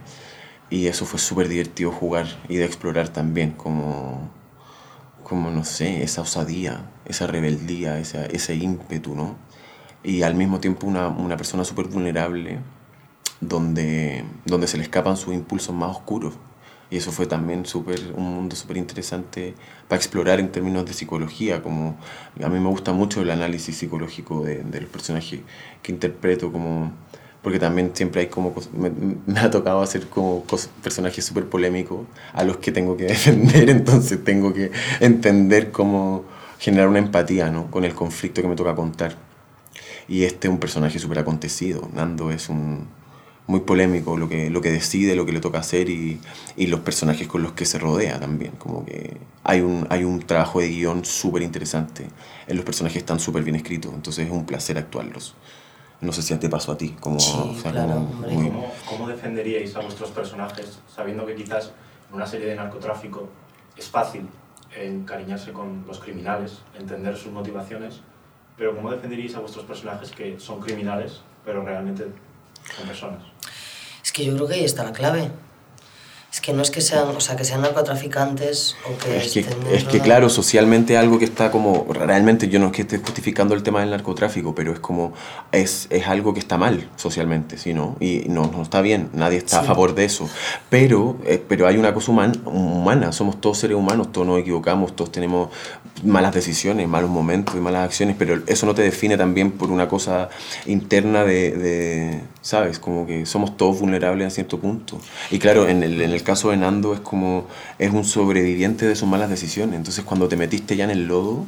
Y 0.70 0.88
eso 0.88 1.06
fue 1.06 1.20
súper 1.20 1.50
divertido 1.50 1.92
jugar 1.92 2.28
y 2.48 2.56
de 2.56 2.66
explorar 2.66 3.10
también, 3.10 3.52
como, 3.52 4.30
como 5.24 5.52
no 5.52 5.66
sé, 5.66 6.04
esa 6.04 6.22
osadía, 6.22 6.90
esa 7.06 7.28
rebeldía, 7.28 8.00
esa, 8.00 8.26
ese 8.26 8.56
ímpetu, 8.56 9.16
¿no? 9.16 9.36
y 10.06 10.22
al 10.22 10.36
mismo 10.36 10.60
tiempo 10.60 10.86
una, 10.86 11.08
una 11.08 11.36
persona 11.36 11.66
súper 11.66 11.88
vulnerable 11.88 12.60
donde, 13.42 14.24
donde 14.46 14.68
se 14.68 14.78
le 14.78 14.84
escapan 14.84 15.18
sus 15.18 15.34
impulsos 15.34 15.76
más 15.76 15.92
oscuros. 15.98 16.36
Y 16.96 16.98
eso 16.98 17.12
fue 17.12 17.26
también 17.26 17.66
súper 17.66 18.00
un 18.16 18.36
mundo 18.36 18.56
súper 18.56 18.78
interesante 18.78 19.54
para 19.90 19.98
explorar 19.98 20.40
en 20.40 20.50
términos 20.50 20.86
de 20.86 20.94
psicología. 20.94 21.62
Como, 21.62 21.98
a 22.42 22.48
mí 22.48 22.58
me 22.58 22.70
gusta 22.70 22.94
mucho 22.94 23.22
el 23.22 23.32
análisis 23.32 23.76
psicológico 23.76 24.42
de, 24.46 24.64
de 24.64 24.80
los 24.80 24.90
personajes 24.90 25.42
que 25.84 25.92
interpreto, 25.92 26.54
como 26.54 26.94
porque 27.42 27.60
también 27.60 27.92
siempre 27.94 28.22
hay 28.22 28.28
como, 28.28 28.56
me, 28.72 28.90
me 29.26 29.40
ha 29.42 29.52
tocado 29.52 29.82
hacer 29.82 30.08
como 30.08 30.46
personajes 30.82 31.26
súper 31.26 31.50
polémicos 31.50 32.08
a 32.32 32.46
los 32.46 32.58
que 32.58 32.72
tengo 32.72 32.96
que 32.96 33.04
defender, 33.08 33.70
entonces 33.70 34.24
tengo 34.24 34.54
que 34.54 34.72
entender 35.02 35.74
cómo 35.74 36.24
generar 36.60 36.88
una 36.88 37.00
empatía 37.00 37.52
¿no? 37.52 37.70
con 37.70 37.84
el 37.84 37.94
conflicto 37.94 38.42
que 38.42 38.48
me 38.48 38.56
toca 38.56 38.74
contar. 38.74 39.18
Y 40.08 40.24
este 40.24 40.48
es 40.48 40.54
un 40.54 40.62
personaje 40.62 40.98
súper 40.98 41.20
acontecido, 41.20 41.90
Nando 41.94 42.32
es 42.32 42.48
un 42.48 42.88
muy 43.48 43.60
polémico 43.60 44.18
lo 44.18 44.28
que, 44.28 44.50
lo 44.50 44.62
que 44.62 44.72
decide, 44.72 45.16
lo 45.16 45.26
que 45.26 45.32
le 45.32 45.40
toca 45.40 45.60
hacer 45.60 45.90
y, 45.90 46.20
y 46.56 46.68
los 46.68 46.80
personajes 46.80 47.28
con 47.28 47.44
los 47.44 47.54
que 47.54 47.66
se 47.66 47.78
rodea 47.78 48.20
también. 48.20 48.54
Como 48.54 48.86
que 48.86 49.18
hay 49.44 49.62
un, 49.62 49.86
hay 49.90 50.04
un 50.04 50.20
trabajo 50.20 50.60
de 50.60 50.70
guion 50.70 51.06
súper 51.06 51.44
interesante. 51.44 52.08
En 52.48 52.56
los 52.56 52.66
personajes 52.66 52.98
están 52.98 53.20
súper 53.20 53.44
bien 53.44 53.56
escritos, 53.56 53.94
entonces 53.94 54.26
es 54.26 54.32
un 54.32 54.46
placer 54.46 54.78
actuarlos. 54.78 55.36
No 56.02 56.12
sé 56.12 56.22
si 56.22 56.36
te 56.36 56.50
pasó 56.50 56.74
a 56.74 56.78
ti. 56.78 56.96
Como, 57.00 57.18
¿Cómo, 58.90 59.08
defenderíais 59.08 59.76
a 59.76 59.80
vuestros 59.80 60.12
personajes 60.12 60.80
sabiendo 60.94 61.26
que 61.26 61.36
quizás 61.36 61.72
en 62.10 62.16
una 62.16 62.28
serie 62.28 62.48
de 62.48 62.56
narcotráfico 62.56 63.30
es 63.78 63.90
fácil 63.90 64.28
encariñarse 64.76 65.54
con 65.54 65.86
los 65.88 66.00
criminales, 66.00 66.60
entender 66.78 67.16
sus 67.16 67.32
motivaciones, 67.32 68.02
pero 68.58 68.76
¿cómo 68.76 68.92
defenderíais 68.92 69.36
a 69.36 69.40
vuestros 69.40 69.66
personajes 69.66 70.12
que 70.12 70.40
son 70.40 70.60
criminales, 70.60 71.22
pero 71.46 71.64
realmente 71.64 72.06
son 72.76 72.88
personas? 72.88 73.35
Que 74.16 74.24
yo 74.24 74.34
creo 74.36 74.48
que 74.48 74.54
ahí 74.54 74.64
está 74.64 74.86
la 74.86 74.94
clave. 74.94 75.30
Que 76.46 76.54
no 76.54 76.62
es 76.62 76.70
que 76.70 76.82
sean, 76.82 77.08
o 77.08 77.20
sea, 77.20 77.36
que 77.36 77.44
sean 77.44 77.62
narcotraficantes 77.62 78.76
o 78.86 78.96
que... 79.04 79.18
Es 79.18 79.34
que, 79.34 79.46
es 79.74 79.84
que 79.86 80.00
claro, 80.00 80.30
socialmente 80.30 80.96
algo 80.96 81.18
que 81.18 81.26
está 81.26 81.50
como, 81.50 81.88
realmente 81.92 82.50
yo 82.50 82.60
no 82.60 82.68
es 82.68 82.72
que 82.72 82.84
esté 82.84 83.00
justificando 83.00 83.56
el 83.56 83.64
tema 83.64 83.80
del 83.80 83.90
narcotráfico, 83.90 84.54
pero 84.54 84.72
es 84.72 84.80
como, 84.80 85.14
es, 85.52 85.88
es 85.90 86.06
algo 86.06 86.36
que 86.36 86.40
está 86.40 86.60
mal 86.60 86.88
socialmente, 86.98 87.58
¿sí, 87.58 87.74
no? 87.74 87.96
Y 88.00 88.26
no, 88.30 88.52
no 88.52 88.62
está 88.62 88.82
bien, 88.82 89.10
nadie 89.14 89.40
está 89.40 89.62
a 89.62 89.64
favor 89.64 89.96
de 89.96 90.06
eso. 90.06 90.30
Pero, 90.70 91.18
eh, 91.26 91.44
pero 91.48 91.66
hay 91.66 91.78
una 91.78 91.96
cosa 91.96 92.12
humana, 92.12 92.36
humana, 92.46 93.12
somos 93.12 93.42
todos 93.42 93.58
seres 93.58 93.76
humanos, 93.76 94.12
todos 94.12 94.28
nos 94.28 94.40
equivocamos, 94.40 94.96
todos 94.96 95.12
tenemos 95.12 95.50
malas 96.04 96.34
decisiones, 96.34 96.88
malos 96.88 97.10
momentos 97.10 97.56
y 97.56 97.60
malas 97.60 97.86
acciones, 97.86 98.16
pero 98.20 98.44
eso 98.46 98.68
no 98.68 98.76
te 98.76 98.84
define 98.84 99.18
también 99.18 99.52
por 99.52 99.72
una 99.72 99.88
cosa 99.88 100.30
interna 100.68 101.24
de, 101.24 101.52
de 101.52 102.22
¿sabes? 102.42 102.78
Como 102.78 103.08
que 103.08 103.26
somos 103.26 103.58
todos 103.58 103.80
vulnerables 103.80 104.28
a 104.28 104.30
cierto 104.30 104.60
punto. 104.60 105.00
Y 105.32 105.40
claro, 105.40 105.68
en 105.68 105.82
el, 105.82 106.00
en 106.00 106.12
el 106.12 106.22
caso 106.22 106.35
de 106.44 106.58
Nando 106.58 106.94
es 106.94 107.00
como, 107.00 107.48
es 107.80 107.92
un 107.92 108.06
sobreviviente 108.06 108.86
de 108.86 108.96
sus 108.96 109.08
malas 109.08 109.30
decisiones. 109.30 109.76
Entonces 109.76 110.04
cuando 110.04 110.28
te 110.28 110.36
metiste 110.36 110.76
ya 110.76 110.84
en 110.84 110.92
el 110.92 111.08
lodo, 111.08 111.46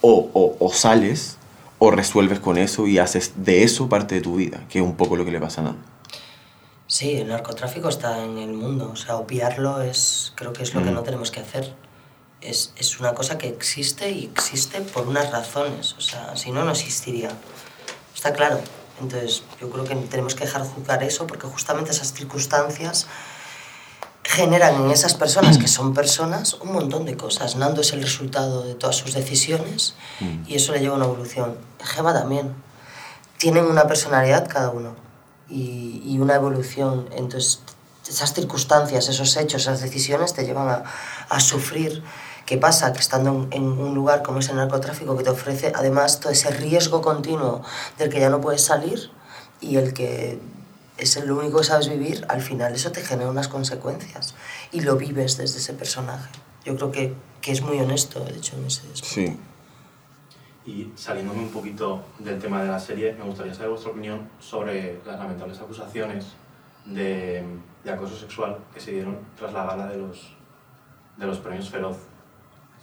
o, 0.00 0.30
o, 0.32 0.56
o 0.58 0.72
sales, 0.72 1.38
o 1.78 1.90
resuelves 1.90 2.40
con 2.40 2.58
eso 2.58 2.86
y 2.86 2.98
haces 2.98 3.32
de 3.36 3.62
eso 3.62 3.88
parte 3.88 4.16
de 4.16 4.20
tu 4.20 4.36
vida, 4.36 4.64
que 4.68 4.78
es 4.78 4.84
un 4.84 4.96
poco 4.96 5.16
lo 5.16 5.24
que 5.24 5.30
le 5.30 5.40
pasa 5.40 5.60
a 5.60 5.64
Nando. 5.64 5.82
Sí, 6.86 7.16
el 7.16 7.28
narcotráfico 7.28 7.90
está 7.90 8.24
en 8.24 8.38
el 8.38 8.54
mundo, 8.54 8.90
o 8.90 8.96
sea, 8.96 9.16
obviarlo 9.16 9.82
es, 9.82 10.32
creo 10.34 10.54
que 10.54 10.62
es 10.62 10.74
lo 10.74 10.82
que 10.82 10.90
no 10.90 11.02
tenemos 11.02 11.30
que 11.30 11.40
hacer. 11.40 11.74
Es, 12.40 12.72
es, 12.76 12.98
una 12.98 13.14
cosa 13.14 13.36
que 13.36 13.48
existe 13.48 14.10
y 14.10 14.24
existe 14.24 14.80
por 14.80 15.06
unas 15.06 15.30
razones, 15.30 15.94
o 15.98 16.00
sea, 16.00 16.34
si 16.36 16.50
no, 16.50 16.64
no 16.64 16.70
existiría. 16.70 17.30
Está 18.14 18.32
claro. 18.32 18.60
Entonces, 19.00 19.42
yo 19.60 19.68
creo 19.68 19.84
que 19.84 19.94
tenemos 19.96 20.34
que 20.34 20.44
dejar 20.44 20.62
juzgar 20.62 21.02
eso 21.02 21.26
porque 21.26 21.46
justamente 21.46 21.90
esas 21.90 22.14
circunstancias 22.14 23.06
generan 24.28 24.84
en 24.84 24.90
esas 24.90 25.14
personas 25.14 25.56
que 25.56 25.68
son 25.68 25.94
personas 25.94 26.52
un 26.60 26.72
montón 26.72 27.06
de 27.06 27.16
cosas. 27.16 27.56
Nando 27.56 27.80
es 27.80 27.94
el 27.94 28.02
resultado 28.02 28.62
de 28.62 28.74
todas 28.74 28.94
sus 28.94 29.14
decisiones 29.14 29.94
y 30.46 30.54
eso 30.54 30.72
le 30.72 30.80
lleva 30.80 30.94
a 30.94 30.96
una 30.98 31.06
evolución. 31.06 31.56
Gema 31.82 32.12
también. 32.12 32.54
Tienen 33.38 33.64
una 33.64 33.86
personalidad 33.86 34.46
cada 34.46 34.68
uno 34.68 34.94
y, 35.48 36.18
una 36.20 36.34
evolución. 36.34 37.08
Entonces, 37.16 37.60
esas 38.06 38.34
circunstancias, 38.34 39.08
esos 39.08 39.34
hechos, 39.38 39.62
esas 39.62 39.80
decisiones 39.80 40.34
te 40.34 40.44
llevan 40.44 40.68
a, 40.68 40.84
a 41.30 41.40
sufrir. 41.40 42.02
¿Qué 42.44 42.58
pasa? 42.58 42.92
Que 42.92 43.00
estando 43.00 43.30
en, 43.30 43.48
en, 43.52 43.62
un 43.62 43.94
lugar 43.94 44.22
como 44.22 44.40
es 44.40 44.48
el 44.50 44.56
narcotráfico, 44.56 45.16
que 45.16 45.24
te 45.24 45.30
ofrece 45.30 45.72
además 45.74 46.20
todo 46.20 46.32
ese 46.32 46.50
riesgo 46.50 47.00
continuo 47.00 47.62
del 47.96 48.10
que 48.10 48.20
ya 48.20 48.28
no 48.28 48.42
puedes 48.42 48.62
salir 48.62 49.10
y 49.62 49.76
el 49.76 49.94
que 49.94 50.38
es 50.98 51.16
el 51.16 51.30
único 51.30 51.58
que 51.58 51.64
sabes 51.64 51.88
vivir, 51.88 52.26
al 52.28 52.42
final 52.42 52.74
eso 52.74 52.90
te 52.90 53.00
genera 53.02 53.30
unas 53.30 53.48
consecuencias 53.48 54.34
y 54.72 54.80
lo 54.80 54.96
vives 54.96 55.36
desde 55.36 55.58
ese 55.58 55.72
personaje. 55.72 56.28
Yo 56.64 56.76
creo 56.76 56.90
que, 56.90 57.14
que 57.40 57.52
es 57.52 57.62
muy 57.62 57.78
honesto, 57.78 58.20
de 58.24 58.32
hecho, 58.36 58.56
en 58.56 58.66
ese 58.66 58.82
aspecto. 58.92 59.08
Sí. 59.08 59.36
Y 60.66 60.92
saliéndome 60.96 61.40
un 61.40 61.50
poquito 61.50 62.02
del 62.18 62.38
tema 62.38 62.62
de 62.62 62.68
la 62.68 62.78
serie, 62.78 63.14
me 63.14 63.24
gustaría 63.24 63.54
saber 63.54 63.70
vuestra 63.70 63.92
opinión 63.92 64.28
sobre 64.40 64.98
las 65.06 65.18
lamentables 65.18 65.58
acusaciones 65.60 66.26
de, 66.84 67.42
de 67.84 67.90
acoso 67.90 68.18
sexual 68.18 68.58
que 68.74 68.80
se 68.80 68.90
dieron 68.90 69.18
tras 69.38 69.52
la 69.52 69.64
gala 69.64 69.86
de 69.86 69.96
los, 69.96 70.32
de 71.16 71.26
los 71.26 71.38
premios 71.38 71.70
Feroz. 71.70 71.96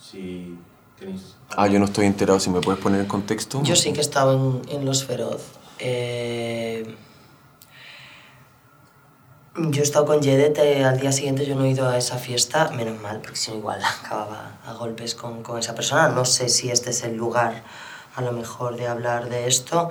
Si 0.02 0.58
tenéis... 0.98 1.36
Ah, 1.56 1.68
yo 1.68 1.78
no 1.80 1.86
estoy 1.86 2.06
enterado, 2.06 2.40
si 2.40 2.50
me 2.50 2.62
puedes 2.62 2.82
poner 2.82 3.02
en 3.02 3.08
contexto. 3.08 3.62
Yo 3.62 3.76
sí 3.76 3.92
que 3.92 4.00
he 4.00 4.02
estado 4.02 4.62
en, 4.68 4.70
en 4.70 4.86
los 4.86 5.04
Feroz. 5.04 5.44
Eh 5.80 6.96
yo 9.58 9.82
he 9.82 9.84
estado 9.84 10.06
con 10.06 10.22
Jedet, 10.22 10.58
eh, 10.58 10.84
al 10.84 11.00
día 11.00 11.12
siguiente 11.12 11.46
yo 11.46 11.56
no 11.56 11.64
he 11.64 11.70
ido 11.70 11.88
a 11.88 11.98
esa 11.98 12.18
fiesta, 12.18 12.72
menos 12.72 13.00
mal, 13.02 13.22
porque 13.22 13.38
si 13.38 13.52
no 13.52 13.58
igual 13.58 13.80
acababa 14.04 14.58
a 14.66 14.74
golpes 14.74 15.16
con, 15.16 15.44
con, 15.44 15.60
esa 15.60 15.76
persona. 15.76 16.10
No 16.10 16.26
sé 16.26 16.50
si 16.50 16.70
este 16.70 16.90
es 16.90 17.04
el 17.04 17.16
lugar 17.16 17.64
a 18.16 18.22
lo 18.22 18.32
mejor 18.32 18.76
de 18.76 18.88
hablar 18.88 19.30
de 19.30 19.48
esto. 19.48 19.90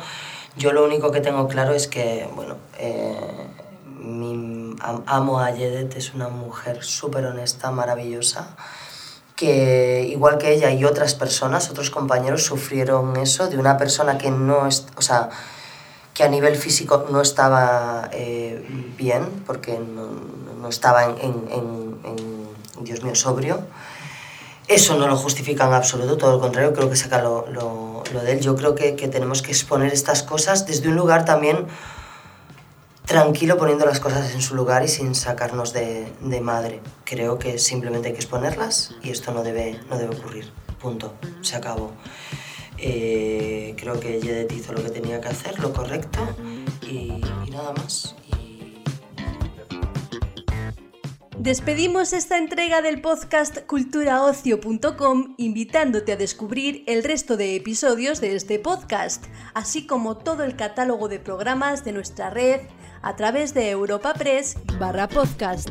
Yo 0.57 0.73
lo 0.73 0.85
único 0.85 1.11
que 1.11 1.21
tengo 1.21 1.49
claro 1.49 1.73
es 1.73 1.89
que, 1.89 2.29
bueno, 2.35 2.57
eh, 2.79 3.49
mi, 3.99 4.77
amo 4.79 5.41
a 5.41 5.53
Jedet, 5.53 5.97
es 5.97 6.15
una 6.15 6.29
mujer 6.29 6.85
súper 6.85 7.25
honesta, 7.27 7.71
maravillosa, 7.71 8.57
que 9.35 10.07
igual 10.09 10.39
que 10.39 10.53
ella 10.53 10.71
y 10.71 10.85
otras 10.85 11.15
personas, 11.15 11.71
otros 11.71 11.91
compañeros 11.91 12.45
sufrieron 12.45 13.17
eso 13.17 13.49
de 13.49 13.59
una 13.59 13.77
persona 13.79 14.19
que 14.19 14.31
no 14.31 14.67
es, 14.67 14.87
o 14.97 15.03
sea, 15.03 15.31
que 16.15 16.23
a 16.23 16.29
nivel 16.29 16.57
físico 16.57 17.07
no 17.11 17.21
estaba 17.21 18.09
eh, 18.13 18.65
bien, 18.97 19.43
porque 19.45 19.79
no, 19.79 20.07
no 20.61 20.69
estaba 20.69 21.05
en, 21.05 21.19
en, 21.19 21.49
en, 21.51 21.99
en, 22.05 22.85
Dios 22.85 23.03
mío, 23.03 23.17
sobrio. 23.17 23.61
Eso 24.69 24.97
no 24.97 25.09
lo 25.09 25.17
justifica 25.17 25.67
en 25.67 25.75
absoluto, 25.75 26.17
todo 26.17 26.33
lo 26.33 26.41
contrario, 26.41 26.73
creo 26.73 26.89
que 26.89 26.97
saca 26.97 27.21
lo, 27.21 27.47
lo, 27.51 28.05
lo 28.13 28.21
de 28.21 28.33
él. 28.33 28.41
Yo 28.41 28.55
creo 28.55 28.75
que, 28.75 28.95
que, 28.95 29.09
tenemos 29.09 29.43
que 29.43 29.51
exponer 29.51 29.93
estas 29.93 30.23
cosas 30.23 30.67
desde 30.67 30.89
un 30.89 30.95
lugar 30.95 31.25
también 31.25 31.67
tranquilo, 33.05 33.59
poniendo 33.59 33.85
las 33.85 34.01
cosas 34.01 34.33
en 34.33 34.41
su 34.41 34.55
lugar 34.55 34.85
y 34.85 34.89
sin 34.89 35.15
sacarnos 35.15 35.73
de, 35.73 36.11
de 36.21 36.41
madre. 36.41 36.81
Creo 37.05 37.39
que 37.39 37.59
simplemente 37.59 38.09
hay 38.09 38.15
que 38.15 38.21
exponerlas 38.21 38.95
y 39.03 39.11
esto 39.11 39.33
no 39.33 39.43
debe, 39.43 39.81
no 39.91 39.99
debe 39.99 40.17
ocurrir. 40.17 40.51
Punto. 40.81 41.15
Se 41.43 41.57
acabó. 41.57 41.93
Eh, 42.87 43.75
creo 43.79 43.99
que 43.99 44.21
Jedet 44.21 44.53
hizo 44.53 44.75
lo 44.75 44.83
que 44.83 44.91
tenía 44.91 45.19
que 45.19 45.29
hacer, 45.29 45.59
lo 45.59 45.73
correcto, 45.73 46.19
y, 46.87 47.13
nada 47.51 47.73
más. 47.73 48.15
Despedimos 51.39 52.13
esta 52.13 52.37
entrega 52.37 52.83
del 52.83 53.01
podcast 53.01 53.61
culturaocio.com 53.67 55.35
invitándote 55.39 56.13
a 56.13 56.17
descubrir 56.17 56.85
el 56.87 57.05
resto 57.05 57.39
de 57.39 57.57
episodios 57.57 58.21
de 58.21 58.37
este 58.37 58.59
podcast, 58.59 59.25
así 59.55 59.87
como 59.87 60.19
todo 60.19 60.45
el 60.45 60.55
catálogo 60.55 61.09
de 61.09 61.21
programas 61.21 61.87
de 61.87 61.93
nuestra 61.93 62.29
red 62.29 62.61
a 63.01 63.17
través 63.17 63.55
de 63.55 63.71
Europa 63.71 64.13
Press 64.13 64.59
barra 64.79 65.09
podcast. 65.09 65.71